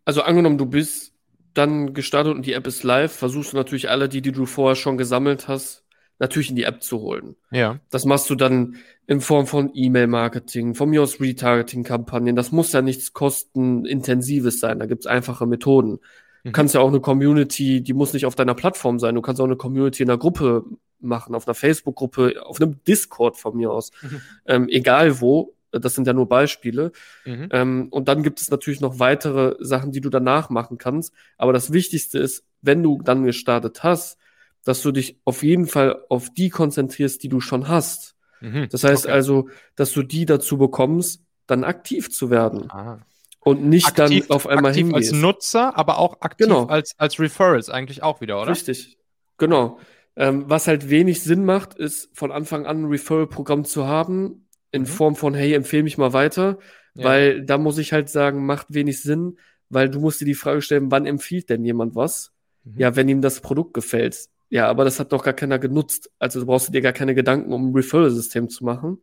[0.06, 1.13] Also angenommen, du bist
[1.54, 4.76] dann gestartet und die App ist live, versuchst du natürlich alle, die, die du vorher
[4.76, 5.84] schon gesammelt hast,
[6.20, 7.36] natürlich in die App zu holen.
[7.52, 7.80] Ja.
[7.90, 12.36] Das machst du dann in Form von E-Mail-Marketing, von mir aus Retargeting-Kampagnen.
[12.36, 14.80] Das muss ja nichts kostenintensives sein.
[14.80, 16.00] Da gibt's einfache Methoden.
[16.44, 16.54] Du mhm.
[16.54, 19.16] kannst ja auch eine Community, die muss nicht auf deiner Plattform sein.
[19.16, 20.64] Du kannst auch eine Community in einer Gruppe
[21.00, 23.92] machen, auf einer Facebook-Gruppe, auf einem Discord von mir aus.
[24.02, 24.22] Mhm.
[24.46, 25.54] Ähm, egal wo.
[25.82, 26.92] Das sind ja nur Beispiele.
[27.26, 27.50] Mhm.
[27.52, 31.14] Ähm, und dann gibt es natürlich noch weitere Sachen, die du danach machen kannst.
[31.38, 34.18] Aber das Wichtigste ist, wenn du dann gestartet hast,
[34.64, 38.16] dass du dich auf jeden Fall auf die konzentrierst, die du schon hast.
[38.40, 38.68] Mhm.
[38.70, 39.14] Das heißt okay.
[39.14, 42.70] also, dass du die dazu bekommst, dann aktiv zu werden.
[42.72, 43.00] Ah.
[43.40, 45.12] Und nicht aktiv, dann auf einmal aktiv hingehst.
[45.12, 46.66] als Nutzer, aber auch aktiv genau.
[46.68, 48.52] als, als Referrals eigentlich auch wieder, oder?
[48.52, 48.98] Richtig.
[49.38, 49.80] Genau.
[50.16, 54.82] Ähm, was halt wenig Sinn macht, ist von Anfang an ein Referral-Programm zu haben, in
[54.82, 54.88] mhm.
[54.88, 56.58] Form von, hey, empfehle mich mal weiter,
[56.96, 57.06] ja.
[57.06, 59.38] weil da muss ich halt sagen, macht wenig Sinn,
[59.70, 62.34] weil du musst dir die Frage stellen, wann empfiehlt denn jemand was?
[62.64, 62.80] Mhm.
[62.80, 64.28] Ja, wenn ihm das Produkt gefällt.
[64.50, 66.12] Ja, aber das hat doch gar keiner genutzt.
[66.20, 69.00] Also du brauchst dir gar keine Gedanken, um ein Referral-System zu machen,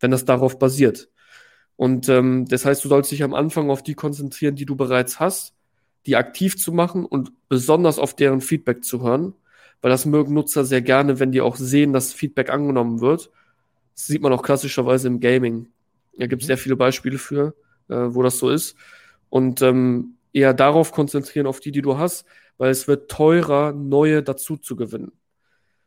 [0.00, 1.10] wenn das darauf basiert.
[1.76, 5.18] Und ähm, das heißt, du sollst dich am Anfang auf die konzentrieren, die du bereits
[5.18, 5.54] hast,
[6.06, 9.34] die aktiv zu machen und besonders auf deren Feedback zu hören,
[9.80, 13.30] weil das mögen Nutzer sehr gerne, wenn die auch sehen, dass Feedback angenommen wird
[14.00, 15.68] das sieht man auch klassischerweise im Gaming.
[16.16, 17.54] Da gibt es sehr viele Beispiele für,
[17.88, 18.74] äh, wo das so ist.
[19.28, 22.24] Und ähm, eher darauf konzentrieren, auf die, die du hast,
[22.56, 25.12] weil es wird teurer, neue dazu zu gewinnen.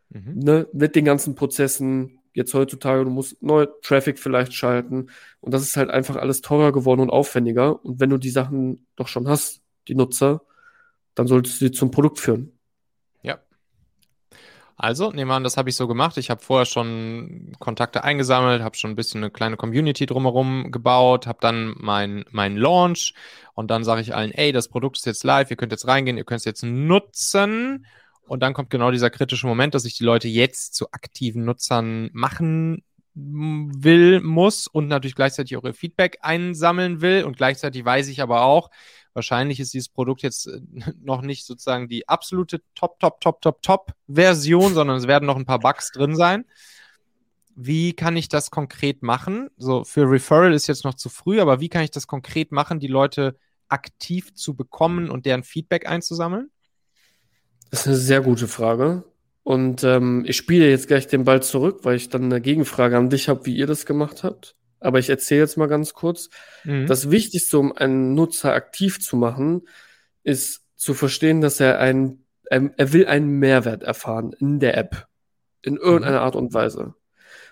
[0.09, 0.39] Mhm.
[0.39, 0.67] Ne?
[0.73, 5.07] Mit den ganzen Prozessen, jetzt heutzutage, du musst neue Traffic vielleicht schalten.
[5.41, 7.83] Und das ist halt einfach alles teurer geworden und aufwendiger.
[7.83, 10.43] Und wenn du die Sachen doch schon hast, die Nutzer,
[11.15, 12.51] dann solltest du sie zum Produkt führen.
[14.75, 16.17] Also, nehmen wir an, das habe ich so gemacht.
[16.17, 21.27] Ich habe vorher schon Kontakte eingesammelt, habe schon ein bisschen eine kleine Community drumherum gebaut,
[21.27, 23.13] habe dann meinen mein Launch
[23.53, 26.17] und dann sage ich allen, ey, das Produkt ist jetzt live, ihr könnt jetzt reingehen,
[26.17, 27.85] ihr könnt es jetzt nutzen.
[28.25, 32.09] Und dann kommt genau dieser kritische Moment, dass ich die Leute jetzt zu aktiven Nutzern
[32.13, 32.83] machen
[33.13, 37.25] will, muss und natürlich gleichzeitig auch ihr Feedback einsammeln will.
[37.25, 38.71] Und gleichzeitig weiß ich aber auch,
[39.13, 40.61] wahrscheinlich ist dieses Produkt jetzt äh,
[41.01, 45.37] noch nicht sozusagen die absolute Top, Top, Top, Top, Top Version, sondern es werden noch
[45.37, 46.45] ein paar Bugs drin sein.
[47.55, 49.49] Wie kann ich das konkret machen?
[49.57, 52.79] So für Referral ist jetzt noch zu früh, aber wie kann ich das konkret machen,
[52.79, 56.49] die Leute aktiv zu bekommen und deren Feedback einzusammeln?
[57.69, 59.03] Das ist eine sehr gute Frage.
[59.43, 63.09] Und ähm, ich spiele jetzt gleich den Ball zurück, weil ich dann eine Gegenfrage an
[63.09, 64.55] dich habe, wie ihr das gemacht habt.
[64.83, 66.29] Aber ich erzähle jetzt mal ganz kurz.
[66.63, 66.87] Mhm.
[66.87, 69.67] Das Wichtigste, um einen Nutzer aktiv zu machen,
[70.23, 75.07] ist zu verstehen, dass er ein, er, er will einen Mehrwert erfahren in der App.
[75.61, 76.25] In irgendeiner mhm.
[76.25, 76.93] Art und Weise.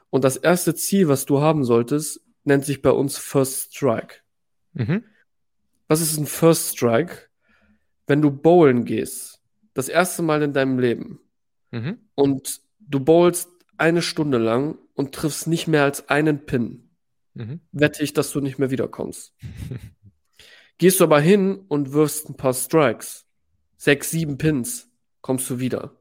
[0.09, 4.17] Und das erste Ziel, was du haben solltest, nennt sich bei uns First Strike.
[4.73, 5.05] Mhm.
[5.87, 7.29] Was ist ein First Strike?
[8.07, 9.39] Wenn du bowlen gehst,
[9.73, 11.21] das erste Mal in deinem Leben,
[11.71, 11.99] Mhm.
[12.15, 16.90] Und du bowlst eine Stunde lang und triffst nicht mehr als einen Pin.
[17.33, 17.61] Mhm.
[17.71, 19.33] Wette ich, dass du nicht mehr wiederkommst.
[20.77, 23.25] Gehst du aber hin und wirfst ein paar Strikes,
[23.77, 24.89] sechs, sieben Pins,
[25.21, 25.95] kommst du wieder.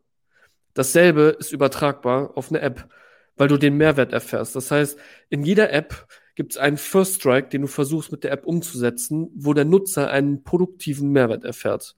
[0.74, 2.88] Dasselbe ist übertragbar auf eine App,
[3.36, 4.56] weil du den Mehrwert erfährst.
[4.56, 8.32] Das heißt, in jeder App gibt es einen First Strike, den du versuchst mit der
[8.32, 11.96] App umzusetzen, wo der Nutzer einen produktiven Mehrwert erfährt.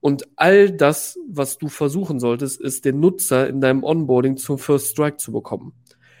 [0.00, 4.92] Und all das, was du versuchen solltest, ist den Nutzer in deinem Onboarding zum First
[4.92, 5.72] Strike zu bekommen.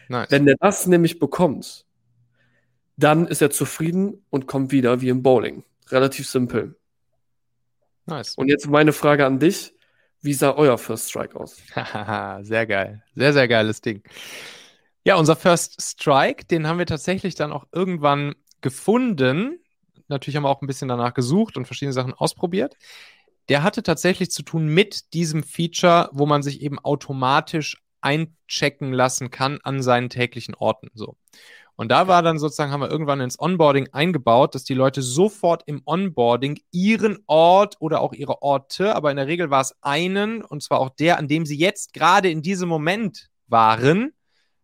[0.08, 0.30] Nice.
[0.30, 1.85] Wenn der das nämlich bekommt,
[2.96, 5.64] dann ist er zufrieden und kommt wieder wie im Bowling.
[5.88, 6.76] Relativ simpel.
[8.06, 8.34] Nice.
[8.36, 9.74] Und jetzt meine Frage an dich.
[10.22, 11.56] Wie sah euer First Strike aus?
[12.44, 13.02] sehr geil.
[13.14, 14.02] Sehr, sehr geiles Ding.
[15.04, 19.60] Ja, unser First Strike, den haben wir tatsächlich dann auch irgendwann gefunden.
[20.08, 22.76] Natürlich haben wir auch ein bisschen danach gesucht und verschiedene Sachen ausprobiert
[23.48, 29.30] der hatte tatsächlich zu tun mit diesem Feature, wo man sich eben automatisch einchecken lassen
[29.30, 30.90] kann an seinen täglichen Orten.
[30.94, 31.16] So.
[31.76, 35.62] Und da war dann sozusagen, haben wir irgendwann ins Onboarding eingebaut, dass die Leute sofort
[35.66, 40.42] im Onboarding ihren Ort oder auch ihre Orte, aber in der Regel war es einen,
[40.42, 44.12] und zwar auch der, an dem sie jetzt gerade in diesem Moment waren,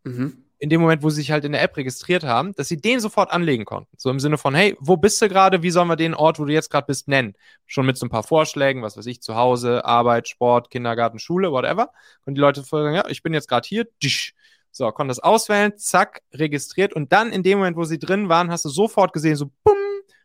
[0.05, 2.81] mhm in dem Moment, wo sie sich halt in der App registriert haben, dass sie
[2.81, 3.96] den sofort anlegen konnten.
[3.98, 5.64] So im Sinne von, hey, wo bist du gerade?
[5.64, 7.35] Wie sollen wir den Ort, wo du jetzt gerade bist, nennen?
[7.66, 11.51] Schon mit so ein paar Vorschlägen, was weiß ich, zu Hause, Arbeit, Sport, Kindergarten, Schule,
[11.51, 11.90] whatever.
[12.27, 13.88] Und die Leute sagen, ja, ich bin jetzt gerade hier.
[14.72, 16.94] So, konnten das auswählen, zack, registriert.
[16.94, 19.76] Und dann in dem Moment, wo sie drin waren, hast du sofort gesehen, so, bumm,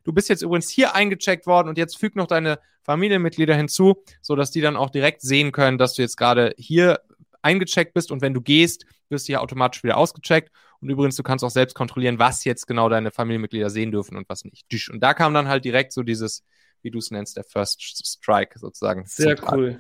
[0.04, 4.50] du bist jetzt übrigens hier eingecheckt worden und jetzt füg noch deine Familienmitglieder hinzu, sodass
[4.50, 7.02] die dann auch direkt sehen können, dass du jetzt gerade hier
[7.42, 10.52] eingecheckt bist und wenn du gehst, wirst du ja automatisch wieder ausgecheckt.
[10.80, 14.30] Und übrigens, du kannst auch selbst kontrollieren, was jetzt genau deine Familienmitglieder sehen dürfen und
[14.30, 14.66] was nicht.
[14.90, 16.44] Und da kam dann halt direkt so dieses,
[16.82, 19.04] wie du es nennst, der First Strike sozusagen.
[19.08, 19.80] Sehr cool.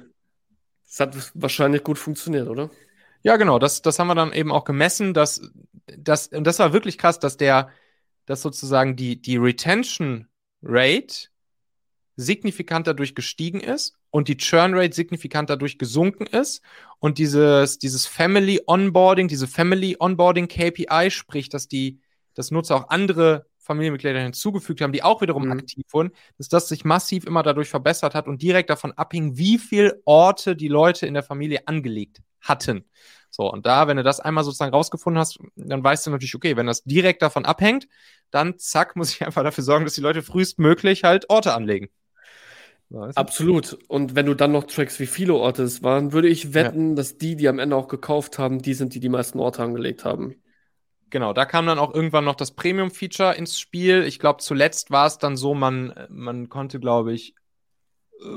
[0.87, 2.69] Das hat wahrscheinlich gut funktioniert, oder?
[3.27, 3.59] Ja, genau.
[3.59, 5.41] Das, das haben wir dann eben auch gemessen, dass,
[5.97, 7.67] dass, und das war wirklich krass, dass der,
[8.25, 10.29] dass sozusagen die, die Retention
[10.63, 11.27] Rate
[12.15, 16.61] signifikant dadurch gestiegen ist und die Churn Rate signifikant dadurch gesunken ist
[16.99, 21.99] und dieses, dieses Family Onboarding, diese Family Onboarding KPI, sprich, dass die,
[22.33, 25.51] dass Nutzer auch andere Familienmitglieder hinzugefügt haben, die auch wiederum mhm.
[25.51, 29.57] aktiv wurden, dass das sich massiv immer dadurch verbessert hat und direkt davon abhing, wie
[29.57, 32.85] viele Orte die Leute in der Familie angelegt hatten.
[33.37, 36.57] So, und da, wenn du das einmal sozusagen rausgefunden hast, dann weißt du natürlich, okay,
[36.57, 37.87] wenn das direkt davon abhängt,
[38.31, 41.89] dann zack, muss ich einfach dafür sorgen, dass die Leute frühestmöglich halt Orte anlegen.
[43.13, 43.77] Absolut.
[43.89, 46.95] Und wenn du dann noch trackst, wie viele Orte es waren, würde ich wetten, ja.
[46.95, 50.03] dass die, die am Ende auch gekauft haben, die sind, die die meisten Orte angelegt
[50.03, 50.33] haben.
[51.11, 54.03] Genau, da kam dann auch irgendwann noch das Premium-Feature ins Spiel.
[54.03, 57.35] Ich glaube, zuletzt war es dann so, man, man konnte, glaube ich,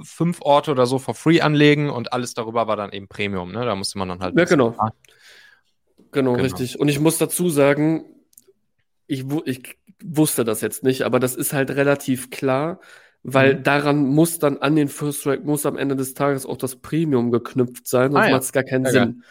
[0.03, 3.53] fünf Orte oder so for free anlegen und alles darüber war dann eben Premium.
[3.53, 3.64] Ne?
[3.64, 4.38] Da musste man dann halt.
[4.38, 4.71] Ja, genau.
[4.71, 4.90] genau.
[6.12, 6.81] Genau, richtig.
[6.81, 8.05] Und ich muss dazu sagen,
[9.07, 12.81] ich, ich wusste das jetzt nicht, aber das ist halt relativ klar
[13.22, 13.62] weil mhm.
[13.62, 17.31] daran muss dann an den First Track muss am Ende des Tages auch das Premium
[17.31, 18.33] geknüpft sein, sonst ah, ja.
[18.33, 19.24] macht es gar keinen ja, Sinn.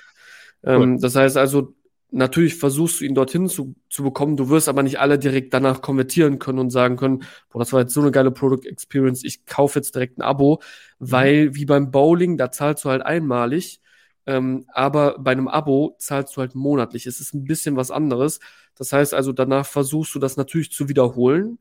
[0.63, 1.73] Ähm, Das heißt also,
[2.11, 5.81] natürlich versuchst du ihn dorthin zu, zu bekommen, du wirst aber nicht alle direkt danach
[5.81, 9.45] konvertieren können und sagen können, boah, das war jetzt so eine geile Product Experience, ich
[9.45, 10.59] kaufe jetzt direkt ein Abo,
[10.99, 11.11] mhm.
[11.11, 13.81] weil wie beim Bowling, da zahlst du halt einmalig,
[14.25, 17.07] ähm, aber bei einem Abo zahlst du halt monatlich.
[17.07, 18.39] Es ist ein bisschen was anderes.
[18.75, 21.57] Das heißt also, danach versuchst du das natürlich zu wiederholen,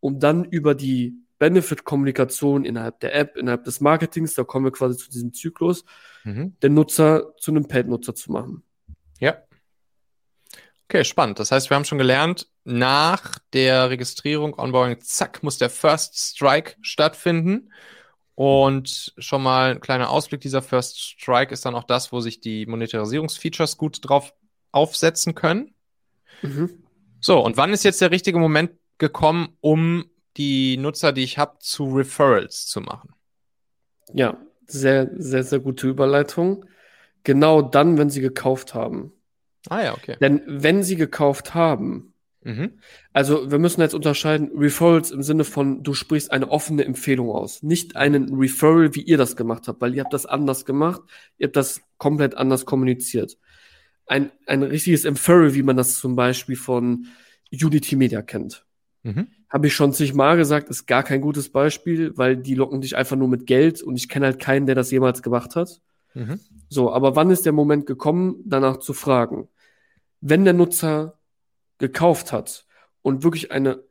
[0.00, 4.96] um dann über die Benefit-Kommunikation innerhalb der App, innerhalb des Marketings, da kommen wir quasi
[4.96, 5.84] zu diesem Zyklus,
[6.24, 6.56] mhm.
[6.62, 8.64] den Nutzer zu einem Paid-Nutzer zu machen.
[10.90, 11.38] Okay, spannend.
[11.38, 16.76] Das heißt, wir haben schon gelernt, nach der Registrierung, Onboarding, zack, muss der First Strike
[16.80, 17.70] stattfinden.
[18.34, 22.40] Und schon mal ein kleiner Ausblick dieser First Strike ist dann auch das, wo sich
[22.40, 24.32] die Monetarisierungsfeatures gut drauf
[24.72, 25.74] aufsetzen können.
[26.40, 26.82] Mhm.
[27.20, 30.08] So, und wann ist jetzt der richtige Moment gekommen, um
[30.38, 33.12] die Nutzer, die ich habe, zu Referrals zu machen?
[34.14, 36.64] Ja, sehr, sehr, sehr gute Überleitung.
[37.24, 39.12] Genau dann, wenn sie gekauft haben.
[39.70, 40.16] Ah ja, okay.
[40.20, 42.12] Denn wenn sie gekauft haben,
[42.42, 42.72] mhm.
[43.12, 47.62] also wir müssen jetzt unterscheiden, Referrals im Sinne von, du sprichst eine offene Empfehlung aus,
[47.62, 51.02] nicht einen Referral, wie ihr das gemacht habt, weil ihr habt das anders gemacht,
[51.38, 53.38] ihr habt das komplett anders kommuniziert.
[54.06, 57.06] Ein, ein richtiges Referral, wie man das zum Beispiel von
[57.52, 58.64] Unity Media kennt.
[59.02, 59.28] Mhm.
[59.48, 63.16] Habe ich schon zigmal gesagt, ist gar kein gutes Beispiel, weil die locken dich einfach
[63.16, 65.80] nur mit Geld und ich kenne halt keinen, der das jemals gemacht hat.
[66.14, 66.40] Mhm.
[66.68, 69.48] So, aber wann ist der Moment gekommen, danach zu fragen?
[70.20, 71.18] Wenn der Nutzer
[71.78, 72.66] gekauft hat
[73.02, 73.82] und wirklich eine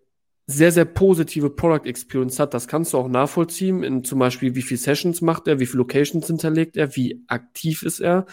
[0.48, 4.62] sehr, sehr positive Product Experience hat, das kannst du auch nachvollziehen, in zum Beispiel, wie
[4.62, 8.26] viele Sessions macht er, wie viele Locations hinterlegt er, wie aktiv ist er,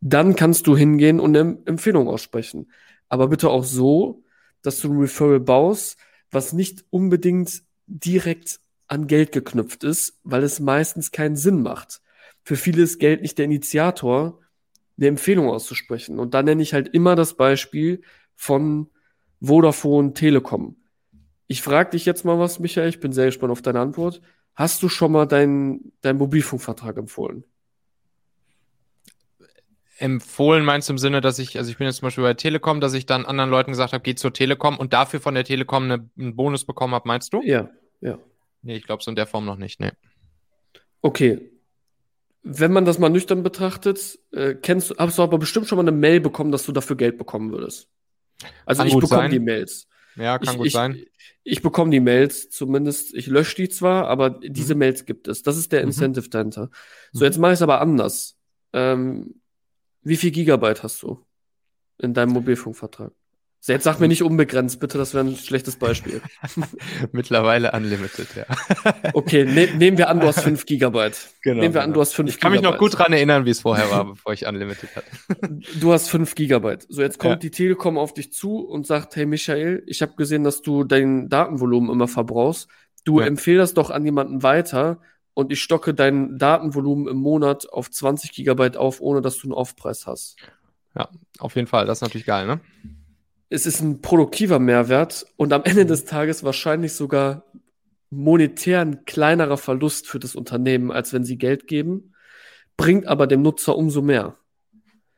[0.00, 2.70] dann kannst du hingehen und eine Empfehlung aussprechen.
[3.08, 4.24] Aber bitte auch so,
[4.62, 5.98] dass du ein Referral baust,
[6.30, 12.00] was nicht unbedingt direkt an Geld geknüpft ist, weil es meistens keinen Sinn macht.
[12.44, 14.40] Für viele ist Geld nicht der Initiator,
[15.02, 16.18] eine Empfehlung auszusprechen.
[16.18, 18.02] Und da nenne ich halt immer das Beispiel
[18.34, 18.88] von
[19.40, 20.76] Vodafone Telekom.
[21.48, 24.22] Ich frage dich jetzt mal was, Michael, ich bin sehr gespannt auf deine Antwort.
[24.54, 27.44] Hast du schon mal deinen dein Mobilfunkvertrag empfohlen?
[29.98, 32.80] empfohlen meinst du im Sinne, dass ich, also ich bin jetzt zum Beispiel bei Telekom,
[32.80, 35.84] dass ich dann anderen Leuten gesagt habe, geh zur Telekom und dafür von der Telekom
[35.84, 37.40] eine, einen Bonus bekommen habe, meinst du?
[37.44, 38.18] Ja, ja.
[38.62, 39.92] Nee, ich glaube so in der Form noch nicht, nee.
[41.02, 41.52] Okay.
[42.42, 45.92] Wenn man das mal nüchtern betrachtet, äh, kennst hast du aber bestimmt schon mal eine
[45.92, 47.88] Mail bekommen, dass du dafür Geld bekommen würdest.
[48.66, 49.86] Also kann ich bekomme die Mails.
[50.16, 51.04] Ja, kann ich, gut ich, sein.
[51.44, 54.80] Ich, bekomme die Mails, zumindest, ich lösche die zwar, aber diese mhm.
[54.80, 55.42] Mails gibt es.
[55.42, 55.88] Das ist der mhm.
[55.88, 56.30] Incentive mhm.
[56.30, 56.70] dahinter.
[57.12, 58.36] So, jetzt mache ich es aber anders.
[58.72, 59.40] Ähm,
[60.02, 61.24] wie viel Gigabyte hast du
[61.98, 63.12] in deinem Mobilfunkvertrag?
[63.64, 66.20] Jetzt sag mir nicht unbegrenzt, bitte, das wäre ein schlechtes Beispiel.
[67.12, 68.44] Mittlerweile unlimited, ja.
[69.14, 71.30] okay, ne nehmen wir an, du hast 5 Gigabyte.
[71.42, 71.60] Genau.
[71.60, 72.34] Nehmen wir an, du hast 5 Gigabyte.
[72.34, 75.06] Ich kann mich noch gut dran erinnern, wie es vorher war, bevor ich unlimited hatte.
[75.80, 76.86] du hast 5 Gigabyte.
[76.88, 77.36] So, jetzt kommt ja.
[77.36, 81.28] die Telekom auf dich zu und sagt, hey Michael, ich habe gesehen, dass du dein
[81.28, 82.68] Datenvolumen immer verbrauchst.
[83.04, 83.26] Du ja.
[83.26, 84.98] empfehl das doch an jemanden weiter
[85.34, 89.54] und ich stocke dein Datenvolumen im Monat auf 20 Gigabyte auf, ohne dass du einen
[89.54, 90.36] Aufpreis hast.
[90.96, 91.08] Ja,
[91.38, 91.86] auf jeden Fall.
[91.86, 92.60] Das ist natürlich geil, ne?
[93.52, 97.44] Es ist ein produktiver Mehrwert und am Ende des Tages wahrscheinlich sogar
[98.08, 102.14] monetär ein kleinerer Verlust für das Unternehmen, als wenn sie Geld geben,
[102.78, 104.38] bringt aber dem Nutzer umso mehr.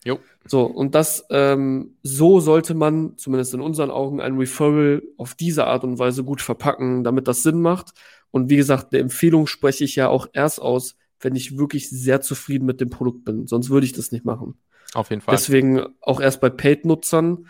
[0.05, 0.19] Jo.
[0.47, 5.69] So, und das, ähm, so sollte man, zumindest in unseren Augen, ein Referral auf diese
[5.69, 7.93] Art und Weise gut verpacken, damit das Sinn macht
[8.33, 12.21] und wie gesagt, eine Empfehlung spreche ich ja auch erst aus, wenn ich wirklich sehr
[12.21, 13.47] zufrieden mit dem Produkt bin.
[13.47, 14.59] Sonst würde ich das nicht machen.
[14.93, 15.37] Auf jeden Fall.
[15.37, 17.47] Deswegen auch erst bei Paid-Nutzern.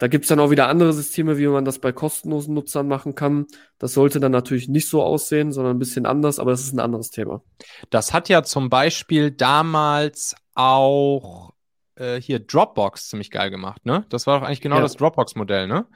[0.00, 3.14] Da gibt es dann auch wieder andere Systeme, wie man das bei kostenlosen Nutzern machen
[3.14, 3.46] kann.
[3.78, 6.80] Das sollte dann natürlich nicht so aussehen, sondern ein bisschen anders, aber das ist ein
[6.80, 7.42] anderes Thema.
[7.90, 11.52] Das hat ja zum Beispiel damals auch
[11.94, 14.06] äh, hier Dropbox ziemlich geil gemacht, ne?
[14.08, 14.82] Das war doch eigentlich genau ja.
[14.82, 15.86] das Dropbox-Modell, ne?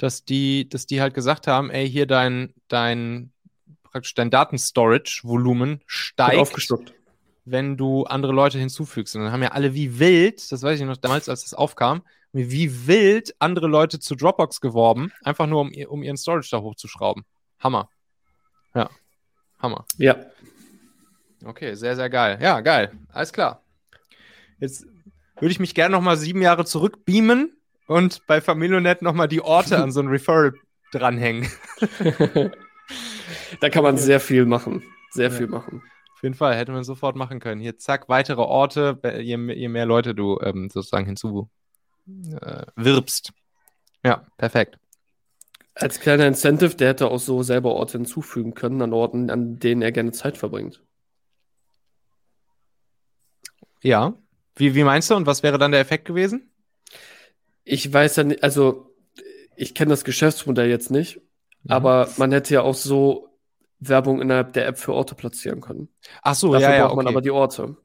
[0.00, 3.32] dass die, dass die halt gesagt haben, ey, hier dein, dein,
[3.82, 6.58] praktisch dein Datenstorage-Volumen steigt,
[7.44, 9.14] wenn du andere Leute hinzufügst.
[9.14, 12.02] Und dann haben ja alle wie wild, das weiß ich noch damals, als das aufkam,
[12.32, 17.24] wie wild andere Leute zu Dropbox geworben, einfach nur um, um ihren Storage da hochzuschrauben.
[17.58, 17.90] Hammer.
[18.74, 18.88] Ja.
[19.58, 19.84] Hammer.
[19.98, 20.16] Ja.
[21.44, 22.38] Okay, sehr, sehr geil.
[22.40, 22.92] Ja, geil.
[23.12, 23.62] Alles klar.
[24.58, 24.86] Jetzt
[25.36, 27.56] würde ich mich gerne noch mal sieben Jahre zurückbeamen
[27.86, 30.52] und bei Familionet nochmal die Orte an so ein Referral
[30.92, 31.48] dranhängen.
[33.60, 34.82] da kann man sehr viel machen.
[35.10, 35.36] Sehr ja.
[35.36, 35.82] viel machen.
[36.14, 37.60] Auf jeden Fall, hätte man sofort machen können.
[37.60, 41.48] Hier, zack, weitere Orte, je, je mehr Leute du ähm, sozusagen hinzu
[42.40, 43.32] äh, wirbst.
[44.04, 44.78] Ja, perfekt.
[45.74, 49.82] Als kleiner Incentive, der hätte auch so selber Orte hinzufügen können, an Orten, an denen
[49.82, 50.82] er gerne Zeit verbringt.
[53.82, 54.14] Ja.
[54.56, 56.50] Wie, wie meinst du und was wäre dann der Effekt gewesen?
[57.70, 58.92] ich weiß ja nicht, also
[59.56, 61.16] ich kenne das Geschäftsmodell jetzt nicht,
[61.62, 61.70] mhm.
[61.70, 63.28] aber man hätte ja auch so
[63.78, 65.88] Werbung innerhalb der App für Orte platzieren können.
[66.22, 67.76] Ach so, Dafür ja, ja, braucht man aber die Orte.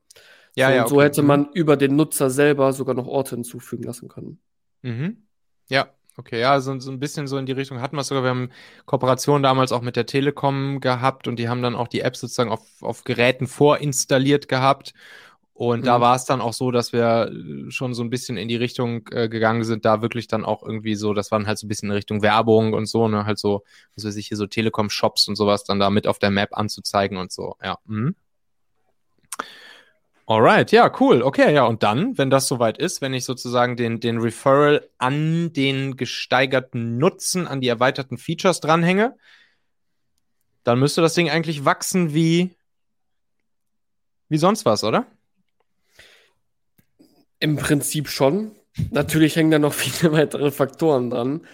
[0.55, 0.89] Ja, so, ja, okay.
[0.89, 1.49] so hätte man mhm.
[1.53, 4.39] über den Nutzer selber sogar noch Orte hinzufügen lassen können.
[4.81, 5.27] Mhm.
[5.67, 8.23] Ja, Okay, ja, so, so ein bisschen so in die Richtung hatten wir es sogar.
[8.23, 8.49] Wir haben
[8.85, 12.51] Kooperation damals auch mit der Telekom gehabt und die haben dann auch die App sozusagen
[12.51, 14.93] auf, auf Geräten vorinstalliert gehabt.
[15.53, 15.85] Und mhm.
[15.85, 18.55] da war es dann auch so, dass wir äh, schon so ein bisschen in die
[18.55, 21.69] Richtung äh, gegangen sind, da wirklich dann auch irgendwie so, das waren halt so ein
[21.69, 23.63] bisschen in Richtung Werbung und so, ne, halt so,
[23.95, 27.17] was weiß ich, hier so Telekom-Shops und sowas dann da mit auf der Map anzuzeigen
[27.17, 27.77] und so, ja.
[27.85, 28.15] Mhm.
[30.27, 31.21] Alright, ja, cool.
[31.21, 35.53] Okay, ja, und dann, wenn das soweit ist, wenn ich sozusagen den, den Referral an
[35.53, 39.15] den gesteigerten Nutzen, an die erweiterten Features dranhänge,
[40.63, 42.55] dann müsste das Ding eigentlich wachsen wie,
[44.27, 45.05] wie sonst was, oder?
[47.39, 48.55] Im Prinzip schon.
[48.89, 51.45] Natürlich hängen da noch viele weitere Faktoren dran.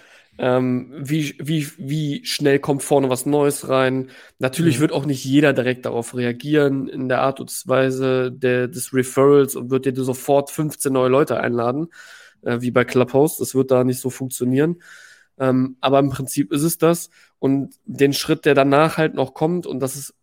[0.44, 4.10] Ähm, wie, wie, wie schnell kommt vorne was Neues rein?
[4.40, 4.82] Natürlich mhm.
[4.82, 9.56] wird auch nicht jeder direkt darauf reagieren in der Art und Weise der, des Referrals
[9.56, 11.90] und wird dir sofort 15 neue Leute einladen,
[12.42, 13.38] äh, wie bei Clubhouse.
[13.38, 14.82] Das wird da nicht so funktionieren.
[15.38, 17.12] Ähm, aber im Prinzip ist es das.
[17.38, 20.16] Und den Schritt, der danach halt noch kommt, und das ist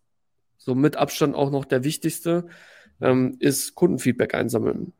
[0.57, 2.45] so mit Abstand auch noch der wichtigste,
[2.99, 4.91] ähm, ist Kundenfeedback einsammeln.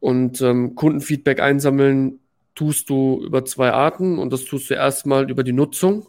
[0.00, 2.18] Und ähm, Kundenfeedback einsammeln
[2.54, 6.08] tust du über zwei Arten und das tust du erstmal über die Nutzung.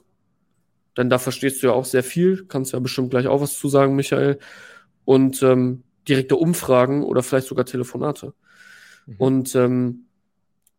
[0.98, 3.68] Denn da verstehst du ja auch sehr viel, kannst ja bestimmt gleich auch was zu
[3.68, 4.40] sagen, Michael.
[5.04, 8.34] Und ähm, direkte Umfragen oder vielleicht sogar Telefonate.
[9.06, 9.16] Mhm.
[9.18, 10.06] Und ähm,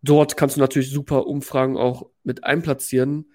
[0.03, 3.27] dort kannst du natürlich super Umfragen auch mit einplatzieren.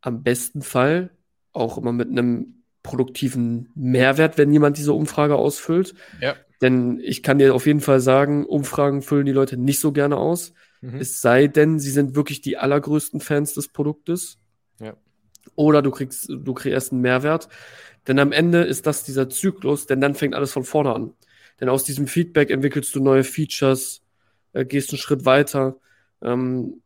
[0.00, 1.10] Am besten Fall
[1.52, 5.94] auch immer mit einem produktiven Mehrwert, wenn jemand diese Umfrage ausfüllt.
[6.20, 6.34] Ja.
[6.60, 10.16] Denn ich kann dir auf jeden Fall sagen, Umfragen füllen die Leute nicht so gerne
[10.16, 10.52] aus.
[10.84, 11.00] Mhm.
[11.00, 14.38] Es sei denn, sie sind wirklich die allergrößten Fans des Produktes.
[14.80, 14.94] Ja.
[15.54, 17.48] Oder du kriegst, du kreierst einen Mehrwert.
[18.06, 21.14] Denn am Ende ist das dieser Zyklus, denn dann fängt alles von vorne an.
[21.60, 24.02] Denn aus diesem Feedback entwickelst du neue Features,
[24.52, 25.76] äh, gehst einen Schritt weiter,
[26.20, 26.82] ähm,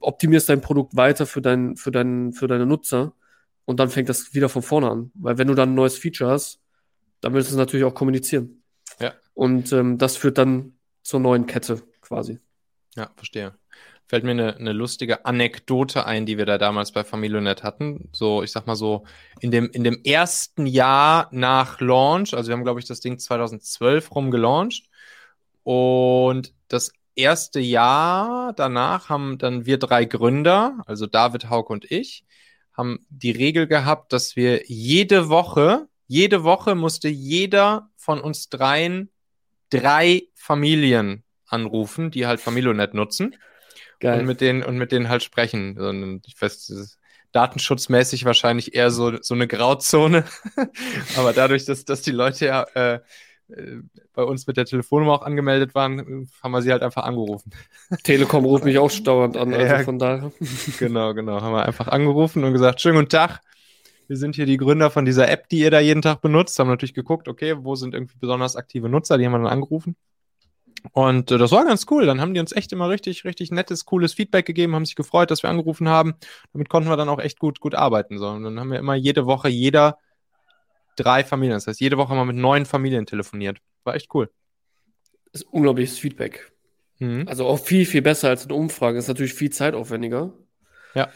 [0.00, 3.14] optimierst dein Produkt weiter für, dein, für, dein, für deine Nutzer
[3.64, 5.10] und dann fängt das wieder von vorne an.
[5.14, 6.60] Weil wenn du dann ein neues Feature hast,
[7.20, 8.62] dann willst du es natürlich auch kommunizieren.
[8.98, 9.14] Ja.
[9.32, 12.38] Und ähm, das führt dann zur neuen Kette quasi.
[12.96, 13.54] Ja, verstehe.
[14.06, 18.08] Fällt mir eine, eine lustige Anekdote ein, die wir da damals bei Familionet hatten.
[18.12, 19.04] So, ich sag mal so,
[19.40, 23.18] in dem, in dem ersten Jahr nach Launch, also wir haben, glaube ich, das Ding
[23.20, 24.88] 2012 rum gelauncht.
[25.62, 32.24] Und das erste Jahr danach haben dann wir drei Gründer, also David, Hauk und ich,
[32.72, 39.10] haben die Regel gehabt, dass wir jede Woche, jede Woche musste jeder von uns dreien
[39.70, 43.36] drei Familien anrufen, die halt Familionet nutzen.
[44.00, 44.20] Geil.
[44.20, 45.78] Und mit denen, und mit denen halt sprechen.
[45.78, 46.98] Und ich weiß,
[47.32, 50.24] datenschutzmäßig wahrscheinlich eher so, so eine Grauzone.
[51.16, 53.00] Aber dadurch, dass, dass die Leute ja äh,
[53.48, 53.82] äh,
[54.14, 57.52] bei uns mit der Telefonnummer auch angemeldet waren, haben wir sie halt einfach angerufen.
[58.02, 60.32] Telekom ruft mich auch dauernd an, also ja, von daher.
[60.78, 61.40] Genau, genau.
[61.40, 63.40] Haben wir einfach angerufen und gesagt, schönen guten Tag.
[64.08, 66.58] Wir sind hier die Gründer von dieser App, die ihr da jeden Tag benutzt.
[66.58, 69.94] Haben natürlich geguckt, okay, wo sind irgendwie besonders aktive Nutzer, die haben wir dann angerufen.
[70.92, 72.06] Und äh, das war ganz cool.
[72.06, 75.30] Dann haben die uns echt immer richtig, richtig nettes, cooles Feedback gegeben, haben sich gefreut,
[75.30, 76.14] dass wir angerufen haben.
[76.52, 78.18] Damit konnten wir dann auch echt gut, gut arbeiten.
[78.18, 78.28] So.
[78.28, 79.98] Und dann haben wir immer jede Woche jeder
[80.96, 81.56] drei Familien.
[81.56, 83.58] Das heißt, jede Woche haben wir mit neun Familien telefoniert.
[83.84, 84.30] War echt cool.
[85.32, 86.52] Das ist unglaubliches Feedback.
[86.98, 87.26] Mhm.
[87.26, 88.96] Also auch viel, viel besser als eine Umfrage.
[88.96, 90.32] Das ist natürlich viel zeitaufwendiger.
[90.94, 91.08] Ja.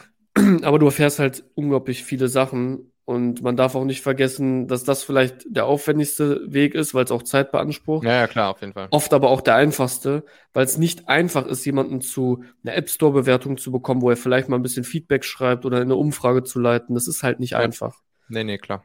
[0.63, 5.03] Aber du erfährst halt unglaublich viele Sachen und man darf auch nicht vergessen, dass das
[5.03, 8.03] vielleicht der aufwendigste Weg ist, weil es auch Zeit beansprucht.
[8.03, 8.87] Ja, ja, klar, auf jeden Fall.
[8.89, 13.13] Oft aber auch der einfachste, weil es nicht einfach ist, jemanden zu einer App Store
[13.13, 16.59] Bewertung zu bekommen, wo er vielleicht mal ein bisschen Feedback schreibt oder eine Umfrage zu
[16.59, 16.95] leiten.
[16.95, 17.59] Das ist halt nicht ja.
[17.59, 18.01] einfach.
[18.27, 18.83] Nee, nee, klar.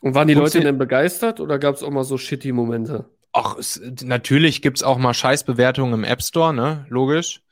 [0.00, 3.08] Und waren die Leute denn begeistert oder gab es auch mal so shitty Momente?
[3.32, 6.84] Ach, es, natürlich gibt's auch mal Scheißbewertungen im App Store, ne?
[6.88, 7.42] Logisch.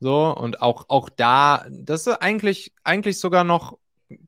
[0.00, 3.76] So, und auch, auch da, das ist eigentlich, eigentlich sogar noch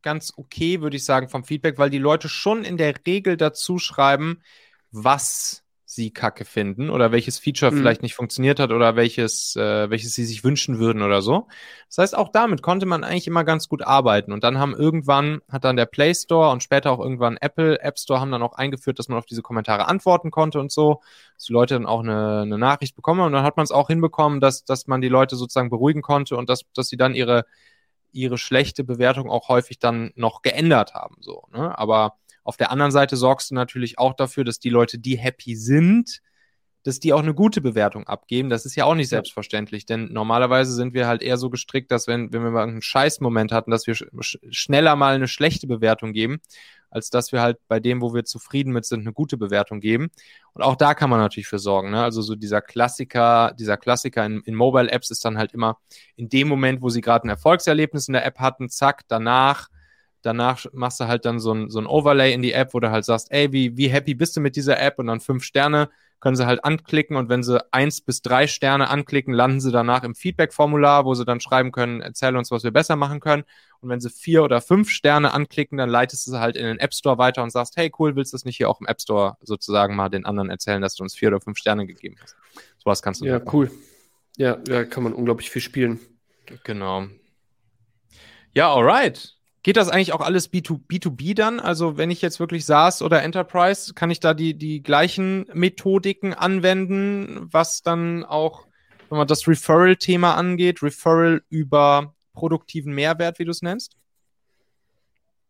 [0.03, 3.79] ganz okay, würde ich sagen, vom Feedback, weil die Leute schon in der Regel dazu
[3.79, 4.43] schreiben,
[4.91, 7.79] was sie kacke finden oder welches Feature mhm.
[7.79, 11.49] vielleicht nicht funktioniert hat oder welches, äh, welches sie sich wünschen würden oder so.
[11.89, 14.33] Das heißt, auch damit konnte man eigentlich immer ganz gut arbeiten.
[14.33, 17.99] Und dann haben irgendwann, hat dann der Play Store und später auch irgendwann Apple App
[17.99, 21.01] Store haben dann auch eingeführt, dass man auf diese Kommentare antworten konnte und so,
[21.35, 23.23] dass die Leute dann auch eine, eine Nachricht bekommen.
[23.23, 26.37] Und dann hat man es auch hinbekommen, dass, dass man die Leute sozusagen beruhigen konnte
[26.37, 27.47] und dass, dass sie dann ihre
[28.13, 31.17] ihre schlechte Bewertung auch häufig dann noch geändert haben.
[31.21, 31.77] So, ne?
[31.79, 35.57] Aber auf der anderen Seite sorgst du natürlich auch dafür, dass die Leute, die happy
[35.57, 36.21] sind,
[36.83, 38.49] dass die auch eine gute Bewertung abgeben.
[38.49, 42.07] Das ist ja auch nicht selbstverständlich, denn normalerweise sind wir halt eher so gestrickt, dass
[42.07, 46.13] wenn, wenn wir mal einen Scheißmoment hatten, dass wir sch schneller mal eine schlechte Bewertung
[46.13, 46.41] geben.
[46.91, 50.11] Als dass wir halt bei dem, wo wir zufrieden mit sind, eine gute Bewertung geben.
[50.53, 51.91] Und auch da kann man natürlich für sorgen.
[51.91, 52.03] Ne?
[52.03, 55.79] Also so dieser Klassiker, dieser Klassiker in, in Mobile-Apps ist dann halt immer
[56.17, 59.69] in dem Moment, wo sie gerade ein Erfolgserlebnis in der App hatten, zack, danach
[60.23, 62.91] danach machst du halt dann so ein, so ein Overlay in die App, wo du
[62.91, 64.99] halt sagst, ey, wie, wie happy bist du mit dieser App?
[64.99, 65.89] Und dann fünf Sterne
[66.21, 70.05] können sie halt anklicken und wenn sie eins bis drei Sterne anklicken, landen sie danach
[70.05, 73.45] im Feedback-Formular, wo sie dann schreiben können, erzähl uns, was wir besser machen können.
[73.81, 76.79] Und wenn sie vier oder fünf Sterne anklicken, dann leitest du sie halt in den
[76.79, 79.01] App Store weiter und sagst, hey, cool, willst du das nicht hier auch im App
[79.01, 82.37] Store sozusagen mal den anderen erzählen, dass du uns vier oder fünf Sterne gegeben hast?
[82.79, 83.25] Sowas kannst du.
[83.25, 83.71] Ja, cool.
[84.37, 86.01] Ja, ja, kann man unglaublich viel spielen.
[86.65, 87.07] Genau.
[88.55, 89.40] Ja, alright.
[89.63, 91.61] Geht das eigentlich auch alles B2, B2B dann?
[91.61, 96.33] Also wenn ich jetzt wirklich SaaS oder Enterprise, kann ich da die, die gleichen Methodiken
[96.33, 98.67] anwenden, was dann auch,
[99.11, 103.97] wenn man das Referral-Thema angeht, Referral über produktiven Mehrwert, wie du es nennst?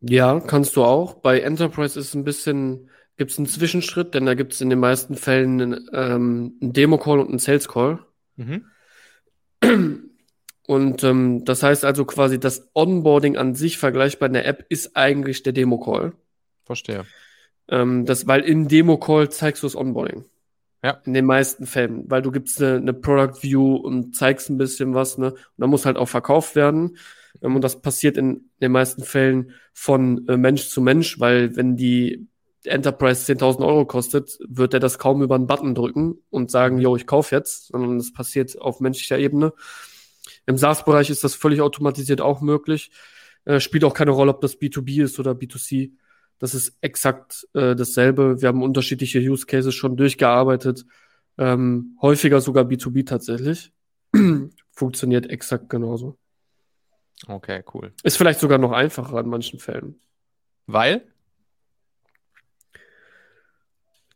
[0.00, 1.14] Ja, kannst du auch.
[1.14, 4.70] Bei Enterprise ist es ein bisschen, gibt es einen Zwischenschritt, denn da gibt es in
[4.70, 8.04] den meisten Fällen einen, ähm, einen Demo-Call und einen Sales-Call.
[8.36, 8.64] Mhm.
[10.70, 14.96] Und ähm, das heißt also quasi, das Onboarding an sich vergleichbar in der App ist
[14.96, 16.12] eigentlich der Demo-Call.
[16.64, 17.06] Verstehe.
[17.66, 20.26] Ähm, das, weil im Demo-Call zeigst du das Onboarding.
[20.84, 21.00] Ja.
[21.04, 24.94] In den meisten Fällen, weil du gibst eine, eine Product View und zeigst ein bisschen
[24.94, 25.32] was, ne?
[25.32, 26.98] Und dann muss halt auch verkauft werden.
[27.42, 31.74] Ähm, und das passiert in den meisten Fällen von äh, Mensch zu Mensch, weil wenn
[31.74, 32.28] die
[32.62, 36.82] Enterprise 10.000 Euro kostet, wird er das kaum über einen Button drücken und sagen, mhm.
[36.82, 39.52] yo, ich kauf jetzt, sondern das passiert auf menschlicher Ebene.
[40.50, 42.90] Im SaaS-Bereich ist das völlig automatisiert auch möglich.
[43.44, 45.92] Äh, spielt auch keine Rolle, ob das B2B ist oder B2C.
[46.40, 48.42] Das ist exakt äh, dasselbe.
[48.42, 50.84] Wir haben unterschiedliche Use Cases schon durchgearbeitet.
[51.38, 53.72] Ähm, häufiger sogar B2B tatsächlich.
[54.72, 56.18] Funktioniert exakt genauso.
[57.28, 57.92] Okay, cool.
[58.02, 60.00] Ist vielleicht sogar noch einfacher in manchen Fällen.
[60.66, 61.02] Weil?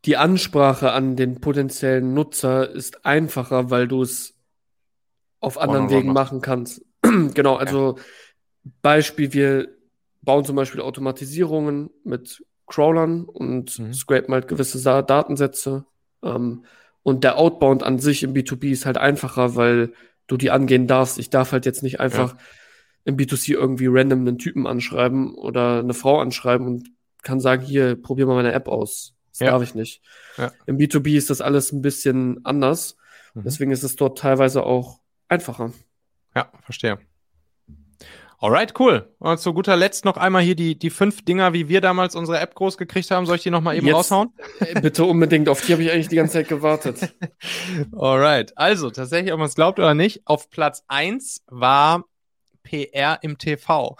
[0.04, 4.33] Die Ansprache an den potenziellen Nutzer ist einfacher, weil du es
[5.44, 6.84] auf anderen Wegen machen kannst.
[7.02, 8.02] genau, also ja.
[8.82, 9.68] Beispiel, wir
[10.22, 13.92] bauen zum Beispiel Automatisierungen mit Crawlern und mhm.
[13.92, 15.84] scrapen halt gewisse Datensätze.
[16.22, 16.64] Ähm,
[17.02, 19.92] und der Outbound an sich im B2B ist halt einfacher, weil
[20.26, 21.18] du die angehen darfst.
[21.18, 22.40] Ich darf halt jetzt nicht einfach ja.
[23.04, 26.88] im B2C irgendwie random einen Typen anschreiben oder eine Frau anschreiben und
[27.22, 29.14] kann sagen, hier, probier mal meine App aus.
[29.32, 29.50] Das ja.
[29.50, 30.00] darf ich nicht.
[30.66, 32.96] Im B2B ist das alles ein bisschen anders.
[33.34, 33.42] Mhm.
[33.44, 35.72] Deswegen ist es dort teilweise auch einfacher.
[36.34, 36.98] Ja, verstehe.
[38.44, 39.10] Alright, cool.
[39.20, 42.38] Und zu guter Letzt noch einmal hier die, die fünf Dinger, wie wir damals unsere
[42.40, 43.24] App groß gekriegt haben.
[43.24, 44.34] Soll ich die nochmal eben Jetzt, raushauen?
[44.60, 45.48] Äh, bitte unbedingt.
[45.48, 47.14] Auf die habe ich eigentlich die ganze Zeit gewartet.
[47.96, 48.52] Alright.
[48.58, 52.04] Also, tatsächlich, ob man es glaubt oder nicht, auf Platz 1 war
[52.64, 53.96] PR im TV.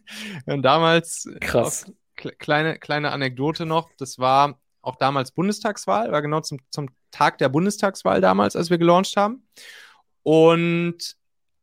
[0.46, 1.28] Und damals.
[1.40, 1.90] Krass.
[2.14, 3.90] Kleine, kleine Anekdote noch.
[3.98, 8.78] Das war auch damals Bundestagswahl, war genau zum, zum Tag der Bundestagswahl damals, als wir
[8.78, 9.46] gelauncht haben.
[10.28, 11.16] Und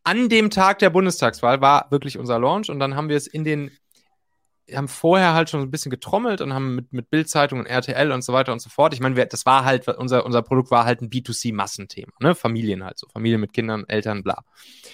[0.03, 3.43] an dem Tag der Bundestagswahl war wirklich unser Launch und dann haben wir es in
[3.43, 3.70] den,
[4.66, 8.11] wir haben vorher halt schon ein bisschen getrommelt und haben mit, mit Bildzeitung und RTL
[8.11, 8.95] und so weiter und so fort.
[8.95, 12.34] Ich meine, wir, das war halt, unser, unser Produkt war halt ein B2C-Massenthema, ne?
[12.34, 14.43] Familien halt so, Familien mit Kindern, Eltern, bla.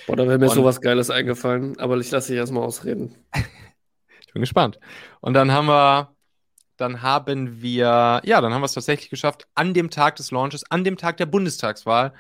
[0.06, 3.16] Boah, da wäre mir und, sowas Geiles eingefallen, aber ich lasse dich erstmal ausreden.
[4.20, 4.82] ich bin gespannt.
[5.22, 6.14] Und dann haben wir,
[6.76, 10.70] dann haben wir, ja, dann haben wir es tatsächlich geschafft, an dem Tag des Launches,
[10.70, 12.12] an dem Tag der Bundestagswahl,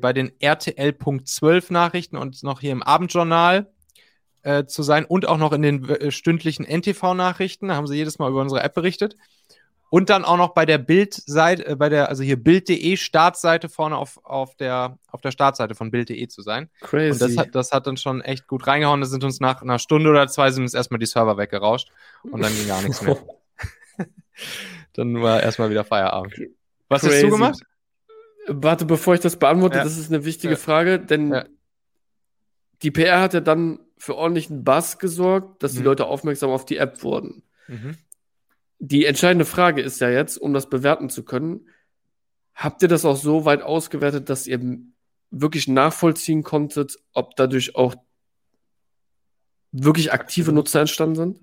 [0.00, 3.66] bei den RTL.12 Nachrichten und noch hier im Abendjournal
[4.44, 7.68] äh, zu sein und auch noch in den äh, stündlichen NTV-Nachrichten.
[7.68, 9.16] Da haben sie jedes Mal über unsere App berichtet.
[9.90, 13.96] Und dann auch noch bei der Bild-Seite, äh, bei der, also hier Bild.de Startseite vorne
[13.96, 16.68] auf, auf, der, auf der Startseite von Bild.de zu sein.
[16.80, 17.12] Crazy.
[17.12, 19.00] Und das hat, das hat dann schon echt gut reingehauen.
[19.00, 21.90] Da sind uns nach einer Stunde oder zwei sind uns erstmal die Server weggerauscht
[22.22, 23.18] und dann ging gar nichts mehr.
[24.94, 26.34] dann war erstmal wieder Feierabend.
[26.88, 27.14] Was Crazy.
[27.14, 27.60] hast du gemacht?
[28.46, 29.84] Warte, bevor ich das beantworte, ja.
[29.84, 30.58] das ist eine wichtige ja.
[30.58, 31.44] Frage, denn ja.
[32.82, 35.78] die PR hat ja dann für ordentlichen Bass gesorgt, dass mhm.
[35.78, 37.42] die Leute aufmerksam auf die App wurden.
[37.68, 37.96] Mhm.
[38.78, 41.68] Die entscheidende Frage ist ja jetzt, um das bewerten zu können,
[42.54, 44.60] habt ihr das auch so weit ausgewertet, dass ihr
[45.30, 47.94] wirklich nachvollziehen konntet, ob dadurch auch
[49.72, 51.40] wirklich aktive Nutzer entstanden sind?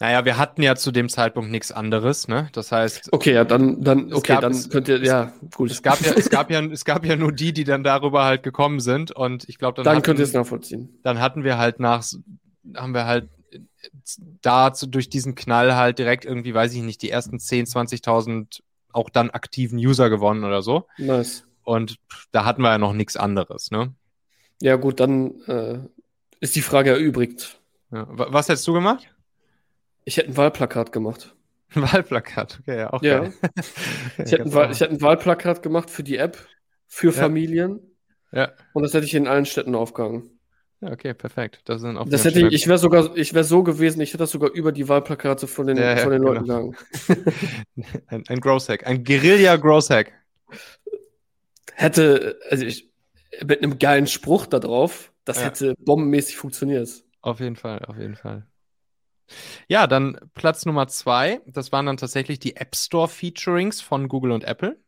[0.00, 2.48] Naja, wir hatten ja zu dem Zeitpunkt nichts anderes, ne?
[2.52, 3.12] Das heißt.
[3.12, 5.70] Okay, ja, dann, dann, okay, gab, dann könnt ihr, ja, gut.
[5.70, 8.42] Es gab ja, es gab ja, es gab ja nur die, die dann darüber halt
[8.42, 9.84] gekommen sind und ich glaube, dann.
[9.84, 10.98] Dann hatten, könnt ihr es nachvollziehen.
[11.04, 12.04] Dann hatten wir halt nach,
[12.76, 13.28] haben wir halt
[14.42, 18.60] dazu durch diesen Knall halt direkt irgendwie, weiß ich nicht, die ersten 10, 20.000
[18.92, 20.86] auch dann aktiven User gewonnen oder so.
[20.98, 21.44] Nice.
[21.62, 21.98] Und
[22.32, 23.94] da hatten wir ja noch nichts anderes, ne?
[24.60, 25.78] Ja, gut, dann äh,
[26.40, 27.60] ist die Frage erübrigt.
[27.90, 28.06] Ja.
[28.08, 29.13] Was hättest du gemacht?
[30.04, 31.34] Ich hätte ein Wahlplakat gemacht.
[31.74, 33.20] Ein Wahlplakat, okay, ja, auch ja.
[33.20, 33.32] Geil.
[34.24, 36.38] ich, hätte ein ich hätte ein Wahlplakat gemacht für die App,
[36.86, 37.12] für ja.
[37.12, 37.80] Familien.
[38.32, 38.52] Ja.
[38.72, 40.30] Und das hätte ich in allen Städten aufgehangen.
[40.80, 41.62] Ja, okay, perfekt.
[41.64, 44.18] Das, sind auch das hätte ich, ich wäre sogar, ich wäre so gewesen, ich hätte
[44.18, 46.70] das sogar über die Wahlplakate von den, ja, von den Leuten genau.
[46.70, 46.76] gegangen.
[48.08, 50.12] ein, ein Growth-Hack, ein Guerilla-Growth-Hack.
[51.72, 52.90] Hätte, also ich,
[53.44, 56.90] mit einem geilen Spruch da drauf, das hätte bombenmäßig funktioniert.
[57.22, 58.46] Auf jeden Fall, auf jeden Fall.
[59.68, 61.40] Ja, dann Platz Nummer zwei.
[61.46, 64.78] Das waren dann tatsächlich die App Store Featurings von Google und Apple.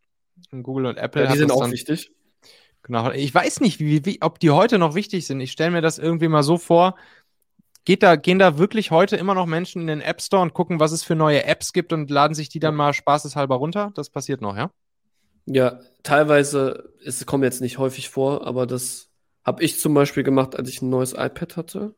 [0.51, 1.25] Und Google und Apple.
[1.25, 2.11] Ja, die sind auch wichtig.
[2.83, 3.11] Genau.
[3.11, 5.41] Ich weiß nicht, wie, wie, ob die heute noch wichtig sind.
[5.41, 6.97] Ich stelle mir das irgendwie mal so vor.
[7.85, 10.81] Geht da, gehen da wirklich heute immer noch Menschen in den App Store und gucken,
[10.81, 13.93] was es für neue Apps gibt und laden sich die dann mal spaßeshalber runter?
[13.95, 14.71] Das passiert noch, ja?
[15.47, 19.09] Ja, teilweise, es kommt jetzt nicht häufig vor, aber das
[19.45, 21.95] habe ich zum Beispiel gemacht, als ich ein neues iPad hatte.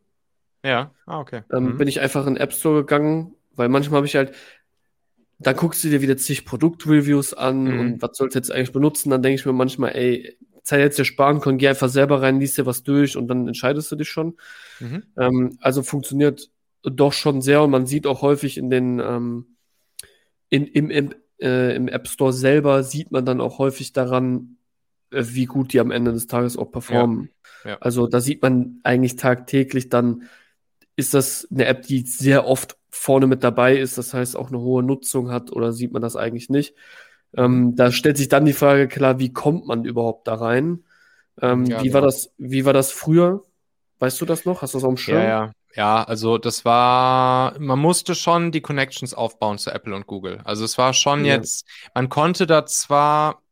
[0.69, 1.43] Ja, ah, okay.
[1.49, 1.79] Dann mhm.
[1.79, 4.35] bin ich einfach in den App Store gegangen, weil manchmal habe ich halt,
[5.39, 7.81] dann guckst du dir wieder zig Produktreviews an mhm.
[7.81, 10.99] und was sollst du jetzt eigentlich benutzen, dann denke ich mir manchmal, ey, Zeit jetzt
[10.99, 13.97] dir sparen können, geh einfach selber rein, liest dir was durch und dann entscheidest du
[13.97, 14.37] dich schon.
[14.81, 15.05] Mhm.
[15.17, 16.51] Ähm, also funktioniert
[16.83, 19.57] doch schon sehr und man sieht auch häufig in den, ähm,
[20.51, 24.59] in, im, im, äh, im App Store selber sieht man dann auch häufig daran,
[25.11, 27.31] äh, wie gut die am Ende des Tages auch performen.
[27.65, 27.71] Ja.
[27.71, 27.79] Ja.
[27.79, 30.29] Also da sieht man eigentlich tagtäglich dann,
[30.99, 34.59] ist das eine App, die sehr oft vorne mit dabei ist, das heißt auch eine
[34.59, 36.75] hohe Nutzung hat oder sieht man das eigentlich nicht?
[37.37, 40.85] Ähm, da stellt sich dann die Frage klar, wie kommt man überhaupt da rein?
[41.41, 43.45] Ähm, ja, wie, war das, wie war das früher?
[44.01, 44.61] Weißt du das noch?
[44.61, 45.23] Hast du das auf dem Schirm?
[45.23, 45.53] Ja, ja.
[45.77, 50.41] Ja, also das war, man musste schon die Connections aufbauen zu Apple und Google.
[50.43, 51.37] Also es war schon ja.
[51.37, 53.43] jetzt, man konnte da zwar,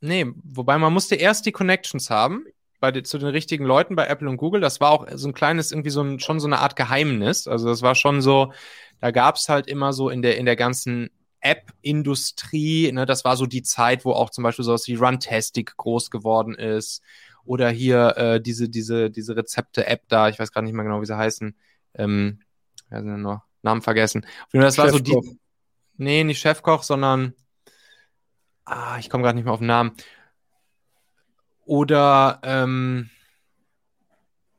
[0.00, 2.44] nee, wobei man musste erst die Connections haben
[2.82, 4.60] bei zu den richtigen Leuten bei Apple und Google.
[4.60, 7.46] Das war auch so ein kleines, irgendwie so ein, schon so eine Art Geheimnis.
[7.46, 8.52] Also das war schon so,
[9.00, 11.08] da gab es halt immer so in der, in der ganzen
[11.40, 16.10] App-Industrie, ne, das war so die Zeit, wo auch zum Beispiel sowas wie Runtastic groß
[16.10, 17.02] geworden ist.
[17.44, 21.06] Oder hier äh, diese, diese, diese Rezepte-App da, ich weiß gar nicht mehr genau, wie
[21.06, 21.56] sie heißen.
[21.94, 22.40] Ähm,
[22.88, 23.42] wer sind denn noch?
[23.62, 24.26] Namen vergessen.
[24.52, 25.16] Das war so die.
[25.96, 27.34] Nee, nicht Chefkoch, sondern.
[28.64, 29.92] Ah, ich komme gerade nicht mehr auf den Namen.
[31.64, 33.10] Oder, ähm,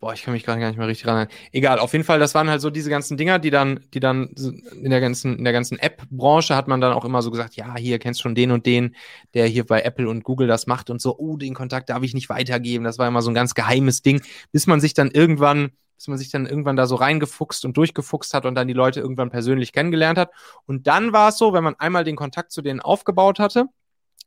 [0.04, 1.28] boah, ich kann mich gar nicht mehr richtig ran.
[1.54, 4.36] Egal, auf jeden Fall, das waren halt so diese ganzen Dinger, die dann, die dann
[4.82, 7.78] in der ganzen, in der ganzen App-Branche hat man dann auch immer so gesagt, ja,
[7.78, 8.97] hier kennst schon den und den,
[9.34, 12.14] der hier bei Apple und Google das macht und so, oh, den Kontakt darf ich
[12.14, 12.84] nicht weitergeben.
[12.84, 16.18] Das war immer so ein ganz geheimes Ding, bis man sich dann irgendwann, bis man
[16.18, 19.72] sich dann irgendwann da so reingefuchst und durchgefuchst hat und dann die Leute irgendwann persönlich
[19.72, 20.32] kennengelernt hat.
[20.66, 23.68] Und dann war es so, wenn man einmal den Kontakt zu denen aufgebaut hatte,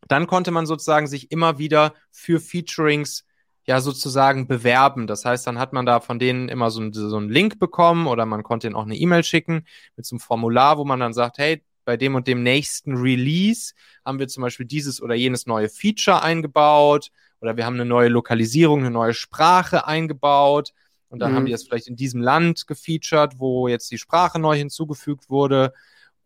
[0.08, 3.24] dann konnte man sozusagen sich immer wieder für Featurings
[3.66, 5.06] ja sozusagen bewerben.
[5.06, 8.06] Das heißt, dann hat man da von denen immer so, ein, so einen Link bekommen
[8.06, 9.66] oder man konnte ihnen auch eine E-Mail schicken
[9.96, 13.74] mit so einem Formular, wo man dann sagt, hey, bei dem und dem nächsten Release
[14.04, 18.08] haben wir zum Beispiel dieses oder jenes neue Feature eingebaut oder wir haben eine neue
[18.08, 20.72] Lokalisierung, eine neue Sprache eingebaut
[21.08, 21.36] und dann mhm.
[21.36, 25.72] haben die das vielleicht in diesem Land gefeatured, wo jetzt die Sprache neu hinzugefügt wurde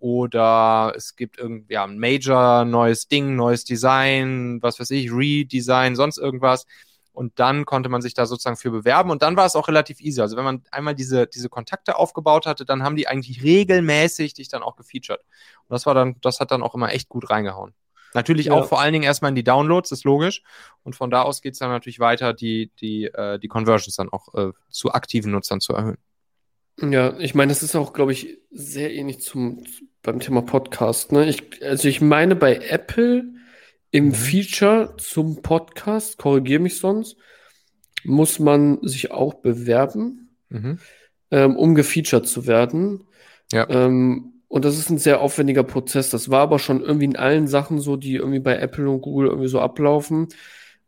[0.00, 5.94] oder es gibt irgendwie ja, ein Major, neues Ding, neues Design, was weiß ich, Redesign,
[5.94, 6.66] sonst irgendwas.
[7.12, 10.00] Und dann konnte man sich da sozusagen für bewerben und dann war es auch relativ
[10.00, 10.20] easy.
[10.20, 14.48] Also wenn man einmal diese, diese Kontakte aufgebaut hatte, dann haben die eigentlich regelmäßig dich
[14.48, 15.20] dann auch gefeatured.
[15.20, 17.74] Und das war dann, das hat dann auch immer echt gut reingehauen.
[18.14, 18.54] Natürlich ja.
[18.54, 20.42] auch vor allen Dingen erstmal in die Downloads, ist logisch.
[20.82, 24.08] Und von da aus geht es dann natürlich weiter, die, die, äh, die Conversions dann
[24.08, 25.98] auch äh, zu aktiven Nutzern zu erhöhen.
[26.80, 29.64] Ja, ich meine, das ist auch, glaube ich, sehr ähnlich zum,
[30.02, 31.12] beim Thema Podcast.
[31.12, 31.28] Ne?
[31.28, 33.24] Ich, also ich meine, bei Apple
[33.90, 34.14] im mhm.
[34.14, 37.16] Feature zum Podcast, korrigiere mich sonst,
[38.04, 40.78] muss man sich auch bewerben, mhm.
[41.30, 43.04] ähm, um gefeatured zu werden.
[43.52, 43.68] Ja.
[43.68, 46.10] Ähm, und das ist ein sehr aufwendiger Prozess.
[46.10, 49.28] Das war aber schon irgendwie in allen Sachen so, die irgendwie bei Apple und Google
[49.28, 50.28] irgendwie so ablaufen,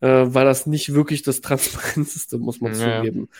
[0.00, 3.28] äh, war das nicht wirklich das Transparenteste, muss man ja, zugeben.
[3.30, 3.38] Ja.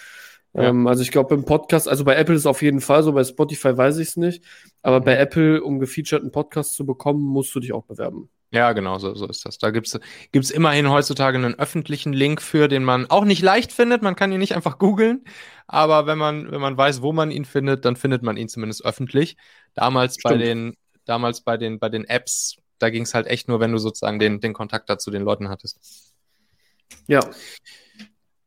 [0.54, 0.64] Ja.
[0.64, 3.12] Ähm, also ich glaube beim Podcast, also bei Apple ist es auf jeden Fall so,
[3.12, 4.44] bei Spotify weiß ich es nicht,
[4.82, 5.20] aber bei mhm.
[5.20, 8.28] Apple, um gefeaturten Podcast zu bekommen, musst du dich auch bewerben.
[8.52, 9.56] Ja, genau, so, so ist das.
[9.56, 9.98] Da gibt's
[10.30, 14.02] gibt's immerhin heutzutage einen öffentlichen Link für, den man auch nicht leicht findet.
[14.02, 15.24] Man kann ihn nicht einfach googeln,
[15.66, 18.84] aber wenn man, wenn man weiß, wo man ihn findet, dann findet man ihn zumindest
[18.84, 19.38] öffentlich.
[19.72, 20.34] Damals Stimmt.
[20.34, 20.76] bei den,
[21.06, 24.18] damals bei den, bei den Apps, da ging es halt echt nur, wenn du sozusagen
[24.18, 26.12] den, den Kontakt dazu den Leuten hattest.
[27.06, 27.20] Ja.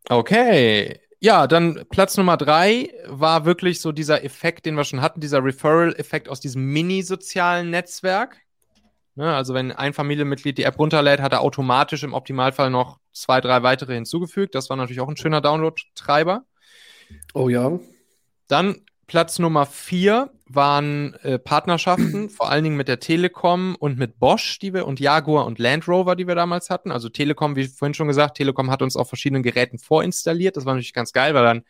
[0.07, 0.99] Okay.
[1.25, 5.43] Ja, dann Platz Nummer drei war wirklich so dieser Effekt, den wir schon hatten, dieser
[5.43, 8.37] Referral-Effekt aus diesem mini-sozialen Netzwerk.
[9.15, 13.41] Ne, also wenn ein Familienmitglied die App runterlädt, hat er automatisch im Optimalfall noch zwei,
[13.41, 14.53] drei weitere hinzugefügt.
[14.53, 16.45] Das war natürlich auch ein schöner Download-Treiber.
[17.33, 17.79] Oh ja.
[18.47, 24.19] Dann Platz Nummer vier waren äh, Partnerschaften, vor allen Dingen mit der Telekom und mit
[24.19, 26.91] Bosch, die wir und Jaguar und Land Rover, die wir damals hatten.
[26.91, 30.57] Also Telekom, wie vorhin schon gesagt, Telekom hat uns auf verschiedenen Geräten vorinstalliert.
[30.57, 31.63] Das war natürlich ganz geil, weil dann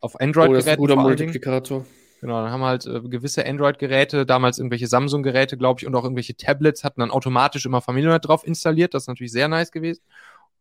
[0.00, 0.50] auf Android-Geräten.
[0.50, 1.84] Oh, das ist ein guter Multiplikator.
[2.20, 6.36] Genau, dann haben halt äh, gewisse Android-Geräte, damals irgendwelche Samsung-Geräte, glaube ich, und auch irgendwelche
[6.36, 8.94] Tablets hatten dann automatisch immer Familiennet drauf installiert.
[8.94, 10.02] Das ist natürlich sehr nice gewesen.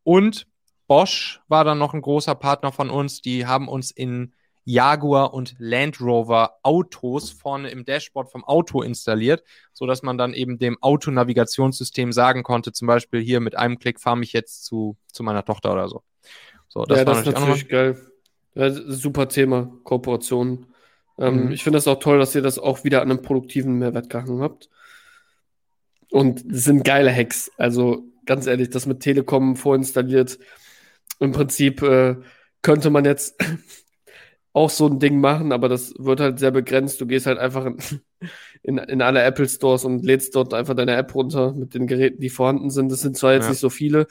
[0.04, 0.48] Und
[0.88, 3.22] Bosch war dann noch ein großer Partner von uns.
[3.22, 4.34] Die haben uns in
[4.64, 9.44] Jaguar und Land Rover Autos vorne im Dashboard vom Auto installiert,
[9.74, 14.00] so dass man dann eben dem Autonavigationssystem sagen konnte, zum Beispiel hier mit einem Klick
[14.00, 16.04] fahre mich jetzt zu, zu meiner Tochter oder so.
[16.68, 18.12] So, das ja, war das natürlich, natürlich geil.
[18.54, 20.68] Ja, super Thema, Kooperation.
[21.18, 21.52] Ähm, mhm.
[21.52, 24.42] Ich finde das auch toll, dass ihr das auch wieder an einem produktiven Mehrwert gehangen
[24.42, 24.70] habt.
[26.10, 27.52] Und es sind geile Hacks.
[27.58, 30.40] Also ganz ehrlich, das mit Telekom vorinstalliert.
[31.20, 32.18] Im Prinzip äh,
[32.62, 33.36] könnte man jetzt
[34.54, 37.00] auch so ein Ding machen, aber das wird halt sehr begrenzt.
[37.00, 37.78] Du gehst halt einfach in,
[38.64, 42.22] in, in alle Apple Stores und lädst dort einfach deine App runter mit den Geräten,
[42.22, 42.92] die vorhanden sind.
[42.92, 43.52] Das sind zwar jetzt ja.
[43.52, 44.08] nicht so viele,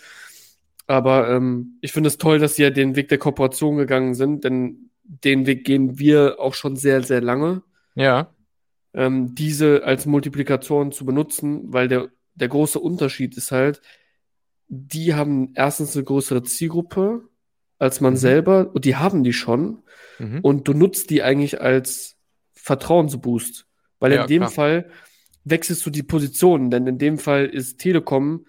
[0.86, 4.44] aber ähm, ich finde es toll, dass sie ja den Weg der Kooperation gegangen sind,
[4.44, 7.62] denn den Weg gehen wir auch schon sehr, sehr lange.
[7.94, 8.32] Ja.
[8.94, 13.82] Ähm, diese als Multiplikatoren zu benutzen, weil der, der große Unterschied ist halt,
[14.68, 17.24] die haben erstens eine größere Zielgruppe
[17.80, 18.18] als man mhm.
[18.18, 19.82] selber, und die haben die schon,
[20.20, 20.40] mhm.
[20.40, 22.16] und du nutzt die eigentlich als
[22.52, 23.66] Vertrauensboost.
[23.98, 24.50] Weil ja, in dem klar.
[24.50, 24.90] Fall
[25.44, 28.46] wechselst du die Positionen, denn in dem Fall ist Telekom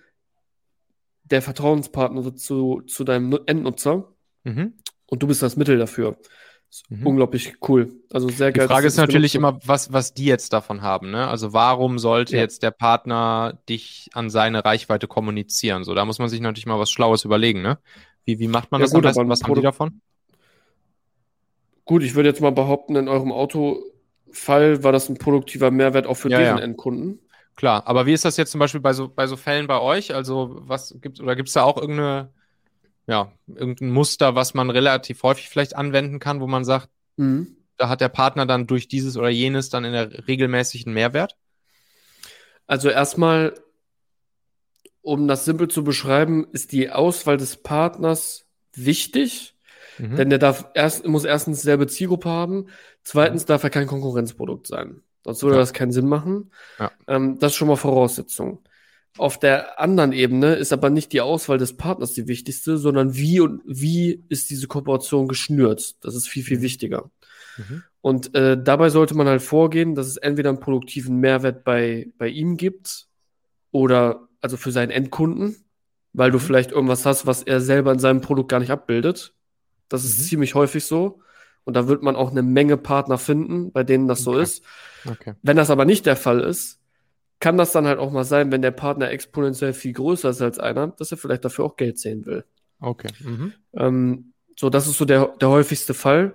[1.24, 4.14] der Vertrauenspartner zu, zu deinem Endnutzer
[4.44, 4.74] mhm.
[5.08, 6.18] und du bist das Mittel dafür.
[6.90, 7.08] Mhm.
[7.08, 7.92] Unglaublich cool.
[8.12, 8.68] Also sehr geil.
[8.68, 11.12] Die Frage ist natürlich immer, was, was die jetzt davon haben.
[11.12, 11.28] Ne?
[11.28, 12.42] Also warum sollte ja.
[12.42, 15.84] jetzt der Partner dich an seine Reichweite kommunizieren?
[15.84, 17.62] So, da muss man sich natürlich mal was Schlaues überlegen.
[17.62, 17.78] Ne?
[18.24, 19.30] Wie, wie macht man ja, das gut, am besten?
[19.30, 20.02] Was haben die davon?
[21.86, 26.16] Gut, ich würde jetzt mal behaupten, in eurem Autofall war das ein produktiver Mehrwert auch
[26.16, 27.20] für ja, deren Endkunden.
[27.56, 30.14] Klar, aber wie ist das jetzt zum Beispiel bei so, bei so Fällen bei euch?
[30.14, 32.30] Also, was gibt oder gibt es da auch irgendeine
[33.08, 37.58] ja, irgendein Muster, was man relativ häufig vielleicht anwenden kann, wo man sagt, mhm.
[37.78, 41.36] da hat der Partner dann durch dieses oder jenes dann in der regelmäßigen Mehrwert?
[42.68, 43.54] Also erstmal,
[45.02, 49.56] um das simpel zu beschreiben, ist die Auswahl des Partners wichtig,
[49.98, 50.16] mhm.
[50.16, 52.68] denn der darf erst, muss erstens dieselbe Zielgruppe haben,
[53.04, 53.48] zweitens mhm.
[53.48, 55.02] darf er kein Konkurrenzprodukt sein.
[55.24, 55.62] Sonst würde ja.
[55.62, 56.52] das keinen Sinn machen.
[56.80, 56.92] Ja.
[57.08, 58.64] Ähm, das ist schon mal Voraussetzung.
[59.18, 63.42] Auf der anderen Ebene ist aber nicht die Auswahl des Partners die wichtigste, sondern wie
[63.42, 66.04] und wie ist diese Kooperation geschnürt.
[66.04, 66.62] Das ist viel, viel mhm.
[66.62, 67.12] wichtiger.
[67.58, 67.84] Mhm.
[68.00, 72.30] Und äh, dabei sollte man halt vorgehen, dass es entweder einen produktiven Mehrwert bei, bei
[72.30, 73.08] ihm gibt
[73.72, 75.56] oder also für seinen Endkunden,
[76.14, 76.34] weil mhm.
[76.34, 79.36] du vielleicht irgendwas hast, was er selber in seinem Produkt gar nicht abbildet.
[79.92, 80.24] Das ist mhm.
[80.24, 81.20] ziemlich häufig so.
[81.64, 84.44] Und da wird man auch eine Menge Partner finden, bei denen das so okay.
[84.44, 84.64] ist.
[85.06, 85.34] Okay.
[85.44, 86.80] Wenn das aber nicht der Fall ist,
[87.40, 90.60] kann das dann halt auch mal sein, wenn der Partner exponentiell viel größer ist als
[90.60, 92.46] einer, dass er vielleicht dafür auch Geld sehen will.
[92.80, 93.10] Okay.
[93.20, 93.54] Mhm.
[93.74, 96.34] Ähm, so, das ist so der, der häufigste Fall.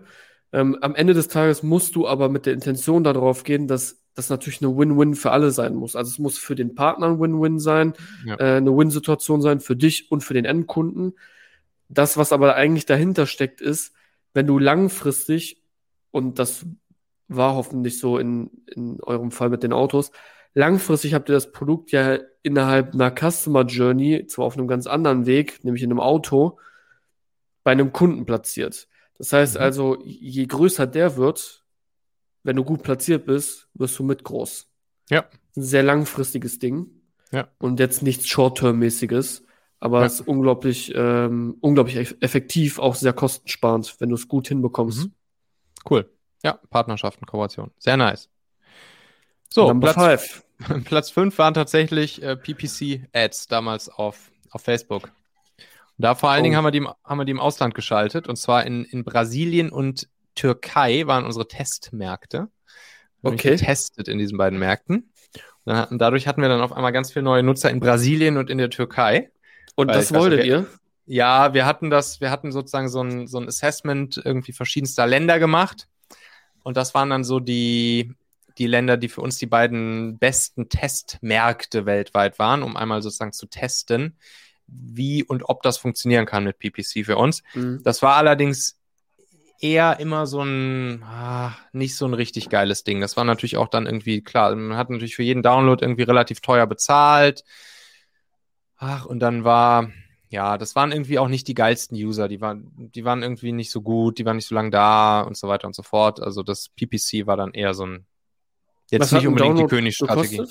[0.52, 4.30] Ähm, am Ende des Tages musst du aber mit der Intention darauf gehen, dass das
[4.30, 5.94] natürlich eine Win-Win für alle sein muss.
[5.94, 7.92] Also es muss für den Partner ein Win-Win sein,
[8.24, 8.34] ja.
[8.36, 11.14] äh, eine Win-Situation sein für dich und für den Endkunden.
[11.88, 13.94] Das, was aber eigentlich dahinter steckt, ist,
[14.34, 15.62] wenn du langfristig,
[16.10, 16.66] und das
[17.28, 20.10] war hoffentlich so in, in eurem Fall mit den Autos,
[20.54, 25.26] langfristig habt ihr das Produkt ja innerhalb einer Customer Journey, zwar auf einem ganz anderen
[25.26, 26.58] Weg, nämlich in einem Auto,
[27.64, 28.88] bei einem Kunden platziert.
[29.18, 29.60] Das heißt mhm.
[29.60, 31.64] also, je größer der wird,
[32.42, 34.68] wenn du gut platziert bist, wirst du mit groß.
[35.10, 35.26] Ja.
[35.56, 36.90] Ein sehr langfristiges Ding.
[37.32, 37.48] Ja.
[37.58, 39.45] Und jetzt nichts Short-Term-mäßiges.
[39.78, 40.06] Aber ja.
[40.06, 45.06] es ist unglaublich, ähm, unglaublich effektiv, auch sehr kostensparend, wenn du es gut hinbekommst.
[45.06, 45.12] Mhm.
[45.88, 46.10] Cool.
[46.42, 47.70] Ja, Partnerschaften, Kooperation.
[47.78, 48.28] Sehr nice.
[49.48, 50.44] So, Number Platz, five.
[50.84, 55.04] Platz 5 waren tatsächlich äh, PPC-Ads damals auf, auf Facebook.
[55.04, 56.44] Und da vor allen oh.
[56.44, 58.28] Dingen haben wir, die, haben wir die im Ausland geschaltet.
[58.28, 62.48] Und zwar in, in Brasilien und Türkei waren unsere Testmärkte.
[63.22, 63.56] Okay.
[63.56, 65.10] Getestet in diesen beiden Märkten.
[65.64, 68.50] Und, dann, dadurch hatten wir dann auf einmal ganz viele neue Nutzer in Brasilien und
[68.50, 69.30] in der Türkei.
[69.76, 70.66] Und das wolltet ihr?
[71.06, 75.38] Ja, wir hatten das, wir hatten sozusagen so ein, so ein Assessment irgendwie verschiedenster Länder
[75.38, 75.86] gemacht.
[76.64, 78.12] Und das waren dann so die,
[78.58, 83.46] die Länder, die für uns die beiden besten Testmärkte weltweit waren, um einmal sozusagen zu
[83.46, 84.16] testen,
[84.66, 87.44] wie und ob das funktionieren kann mit PPC für uns.
[87.54, 87.82] Mhm.
[87.84, 88.80] Das war allerdings
[89.60, 93.00] eher immer so ein, ah, nicht so ein richtig geiles Ding.
[93.00, 96.40] Das war natürlich auch dann irgendwie, klar, man hat natürlich für jeden Download irgendwie relativ
[96.40, 97.44] teuer bezahlt.
[98.78, 99.90] Ach, und dann war,
[100.28, 102.28] ja, das waren irgendwie auch nicht die geilsten User.
[102.28, 105.36] Die waren, die waren irgendwie nicht so gut, die waren nicht so lange da und
[105.36, 106.20] so weiter und so fort.
[106.20, 108.06] Also das PPC war dann eher so ein
[108.90, 110.42] Jetzt Was nicht unbedingt die Königsstrategie.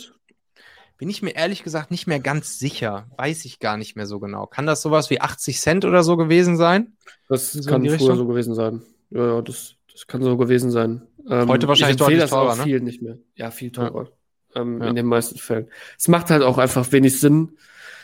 [0.98, 3.08] Bin ich mir ehrlich gesagt nicht mehr ganz sicher.
[3.18, 4.46] Weiß ich gar nicht mehr so genau.
[4.46, 6.96] Kann das sowas wie 80 Cent oder so gewesen sein?
[7.28, 8.16] Das so kann früher Richtung?
[8.16, 8.82] so gewesen sein.
[9.10, 11.02] Ja, ja, das, das kann so gewesen sein.
[11.30, 12.64] Ähm, Heute wahrscheinlich deutlich das teurer, ne?
[12.64, 13.18] viel nicht mehr.
[13.36, 14.10] Ja, viel teurer.
[14.56, 14.62] Ja.
[14.62, 14.82] Ähm.
[14.82, 15.70] In den meisten Fällen.
[15.98, 17.58] Es macht halt auch einfach wenig Sinn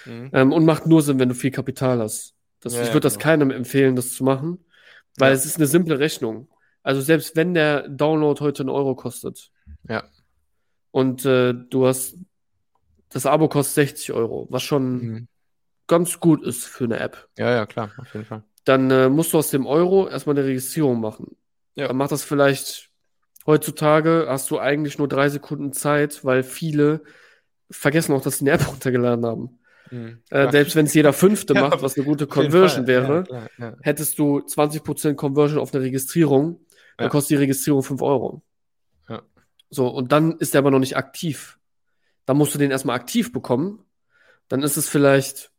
[0.06, 0.30] mhm.
[0.34, 2.36] ähm, und macht nur Sinn, wenn du viel Kapital hast.
[2.60, 3.24] Das, ja, ich würde das genau.
[3.24, 4.64] keinem empfehlen, das zu machen,
[5.18, 6.48] weil es ist eine simple Rechnung.
[6.84, 9.52] Also selbst wenn der Download heute einen Euro kostet,
[9.88, 10.04] ja.
[10.92, 12.18] und äh, du hast
[13.10, 15.28] das Abo kostet 60 Euro, was schon mhm.
[15.88, 17.28] ganz gut ist für eine App.
[17.38, 18.44] Ja, ja, klar, auf jeden Fall.
[18.64, 21.36] Dann äh, musst du aus dem Euro erstmal eine Registrierung machen.
[21.76, 21.88] Ja.
[21.88, 22.90] Dann macht das vielleicht
[23.46, 27.02] heutzutage, hast du eigentlich nur drei Sekunden Zeit, weil viele
[27.70, 29.60] vergessen auch, dass sie eine App runtergeladen haben.
[29.92, 30.20] Mhm.
[30.30, 33.78] Äh, selbst wenn es jeder Fünfte ja, macht, was eine gute Conversion wäre, ja, klar,
[33.82, 36.66] hättest du 20% Conversion auf eine Registrierung,
[36.98, 38.44] dann kostet die Registrierung 5 Euro.
[39.74, 41.58] So, und dann ist der aber noch nicht aktiv.
[42.26, 43.80] Dann musst du den erstmal aktiv bekommen.
[44.50, 45.52] Dann ist es vielleicht,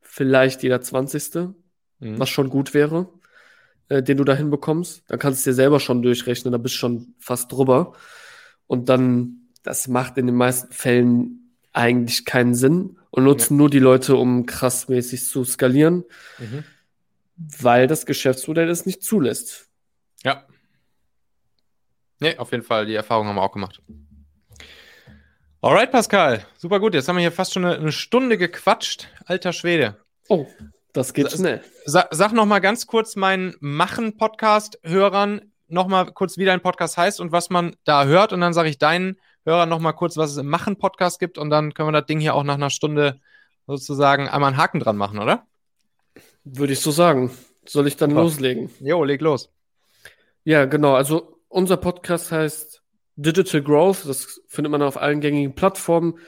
[0.00, 1.54] vielleicht jeder 20.
[1.98, 2.18] Mhm.
[2.18, 3.08] was schon gut wäre,
[3.88, 5.04] äh, den du da hinbekommst.
[5.08, 7.94] Dann kannst du dir selber schon durchrechnen, da bist du schon fast drüber.
[8.66, 11.45] Und dann, das macht in den meisten Fällen
[11.76, 13.58] eigentlich keinen Sinn und nutzen ja.
[13.58, 16.04] nur die Leute, um krassmäßig zu skalieren,
[16.38, 16.64] mhm.
[17.36, 19.68] weil das Geschäftsmodell es nicht zulässt.
[20.24, 20.46] Ja.
[22.18, 23.82] Nee, auf jeden Fall, die Erfahrung haben wir auch gemacht.
[25.60, 26.46] Alright, Pascal.
[26.56, 26.94] Super gut.
[26.94, 29.08] Jetzt haben wir hier fast schon eine, eine Stunde gequatscht.
[29.24, 29.96] Alter Schwede.
[30.28, 30.46] Oh,
[30.92, 31.62] das geht schnell.
[31.84, 37.20] Sag, sag noch mal ganz kurz meinen Machen-Podcast-Hörern noch mal kurz, wie dein Podcast heißt
[37.20, 38.32] und was man da hört.
[38.32, 41.38] Und dann sage ich deinen Hörern noch mal kurz, was es im Machen-Podcast gibt.
[41.38, 43.20] Und dann können wir das Ding hier auch nach einer Stunde
[43.68, 45.46] sozusagen einmal einen Haken dran machen, oder?
[46.42, 47.30] Würde ich so sagen.
[47.64, 48.22] Soll ich dann Super.
[48.22, 48.70] loslegen?
[48.80, 49.50] Jo, leg los.
[50.44, 50.94] Ja, genau.
[50.94, 52.82] Also unser Podcast heißt
[53.14, 56.18] Digital Growth, das findet man auf allen gängigen Plattformen.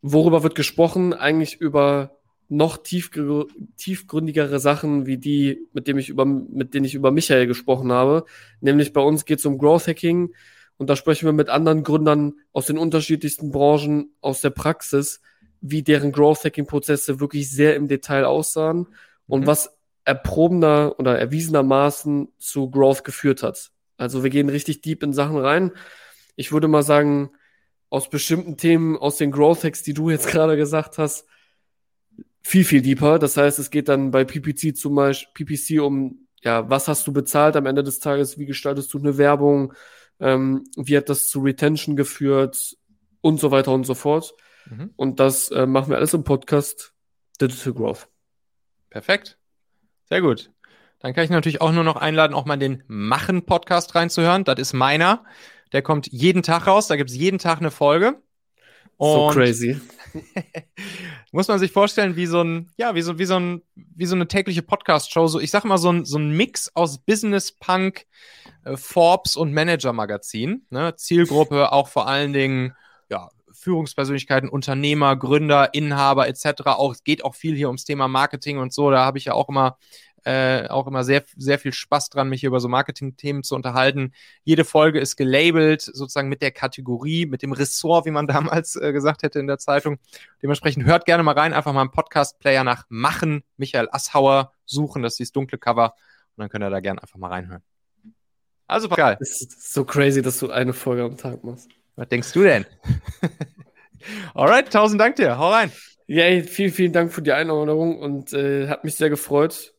[0.00, 1.14] Worüber wird gesprochen?
[1.14, 2.16] Eigentlich über
[2.48, 3.46] noch tiefgr
[3.76, 8.24] tiefgründigere Sachen wie die, mit, dem ich über, mit denen ich über Michael gesprochen habe.
[8.60, 10.32] Nämlich bei uns geht es um Growth Hacking
[10.76, 15.20] und da sprechen wir mit anderen Gründern aus den unterschiedlichsten Branchen, aus der Praxis,
[15.60, 18.88] wie deren Growth Hacking Prozesse wirklich sehr im Detail aussahen
[19.26, 19.46] und mhm.
[19.46, 23.70] was erprobener oder erwiesenermaßen zu Growth geführt hat.
[23.96, 25.72] Also wir gehen richtig deep in Sachen rein
[26.36, 27.30] ich würde mal sagen,
[27.90, 31.26] aus bestimmten Themen, aus den Growth Hacks, die du jetzt gerade gesagt hast,
[32.42, 33.18] viel, viel deeper.
[33.18, 37.12] Das heißt, es geht dann bei PPC zum Beispiel, PPC um, ja, was hast du
[37.12, 39.74] bezahlt am Ende des Tages, wie gestaltest du eine Werbung,
[40.20, 42.76] ähm, wie hat das zu Retention geführt
[43.20, 44.34] und so weiter und so fort.
[44.66, 44.92] Mhm.
[44.96, 46.94] Und das äh, machen wir alles im Podcast
[47.40, 48.08] Digital Growth.
[48.90, 49.38] Perfekt.
[50.08, 50.50] Sehr gut.
[50.98, 54.44] Dann kann ich natürlich auch nur noch einladen, auch mal den Machen-Podcast reinzuhören.
[54.44, 55.24] Das ist meiner.
[55.72, 58.22] Der kommt jeden Tag raus, da gibt es jeden Tag eine Folge.
[59.02, 59.80] So crazy.
[61.32, 64.14] muss man sich vorstellen, wie so ein, ja, wie so, wie so, ein, wie so
[64.14, 65.26] eine tägliche Podcast-Show.
[65.26, 68.06] So, ich sag mal, so ein, so ein Mix aus Business Punk,
[68.64, 70.66] äh, Forbes und Manager-Magazin.
[70.70, 70.94] Ne?
[70.96, 72.76] Zielgruppe auch vor allen Dingen,
[73.10, 76.62] ja, Führungspersönlichkeiten, Unternehmer, Gründer, Inhaber etc.
[76.66, 78.90] Auch, es geht auch viel hier ums Thema Marketing und so.
[78.90, 79.78] Da habe ich ja auch immer
[80.24, 84.12] äh, auch immer sehr, sehr viel Spaß dran, mich über so Marketing-Themen zu unterhalten.
[84.44, 88.92] Jede Folge ist gelabelt, sozusagen mit der Kategorie, mit dem Ressort, wie man damals äh,
[88.92, 89.98] gesagt hätte in der Zeitung.
[90.42, 95.14] Dementsprechend hört gerne mal rein, einfach mal einen Podcast-Player nach Machen, Michael Asshauer suchen, das
[95.14, 95.94] ist dieses dunkle Cover.
[96.36, 97.62] Und dann könnt ihr da gerne einfach mal reinhören.
[98.66, 99.18] Also, geil.
[99.20, 101.68] Es ist so crazy, dass du eine Folge am Tag machst.
[101.96, 102.64] Was denkst du denn?
[104.34, 105.36] Alright, tausend Dank dir.
[105.36, 105.70] Hau rein.
[106.06, 109.71] Ja, vielen, vielen Dank für die Einladung und äh, hat mich sehr gefreut.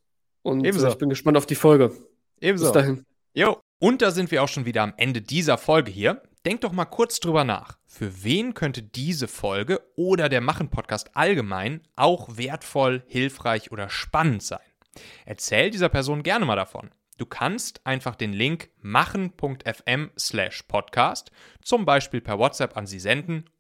[0.43, 0.87] Und Ebenso.
[0.87, 1.91] ich bin gespannt auf die Folge.
[2.39, 2.65] Ebenso.
[2.65, 3.05] Bis dahin.
[3.33, 3.59] Jo.
[3.79, 6.21] Und da sind wir auch schon wieder am Ende dieser Folge hier.
[6.45, 7.79] Denk doch mal kurz drüber nach.
[7.85, 14.59] Für wen könnte diese Folge oder der Machen-Podcast allgemein auch wertvoll, hilfreich oder spannend sein?
[15.25, 16.91] Erzähl dieser Person gerne mal davon.
[17.17, 21.31] Du kannst einfach den Link machen.fm slash podcast
[21.61, 23.45] zum Beispiel per WhatsApp an sie senden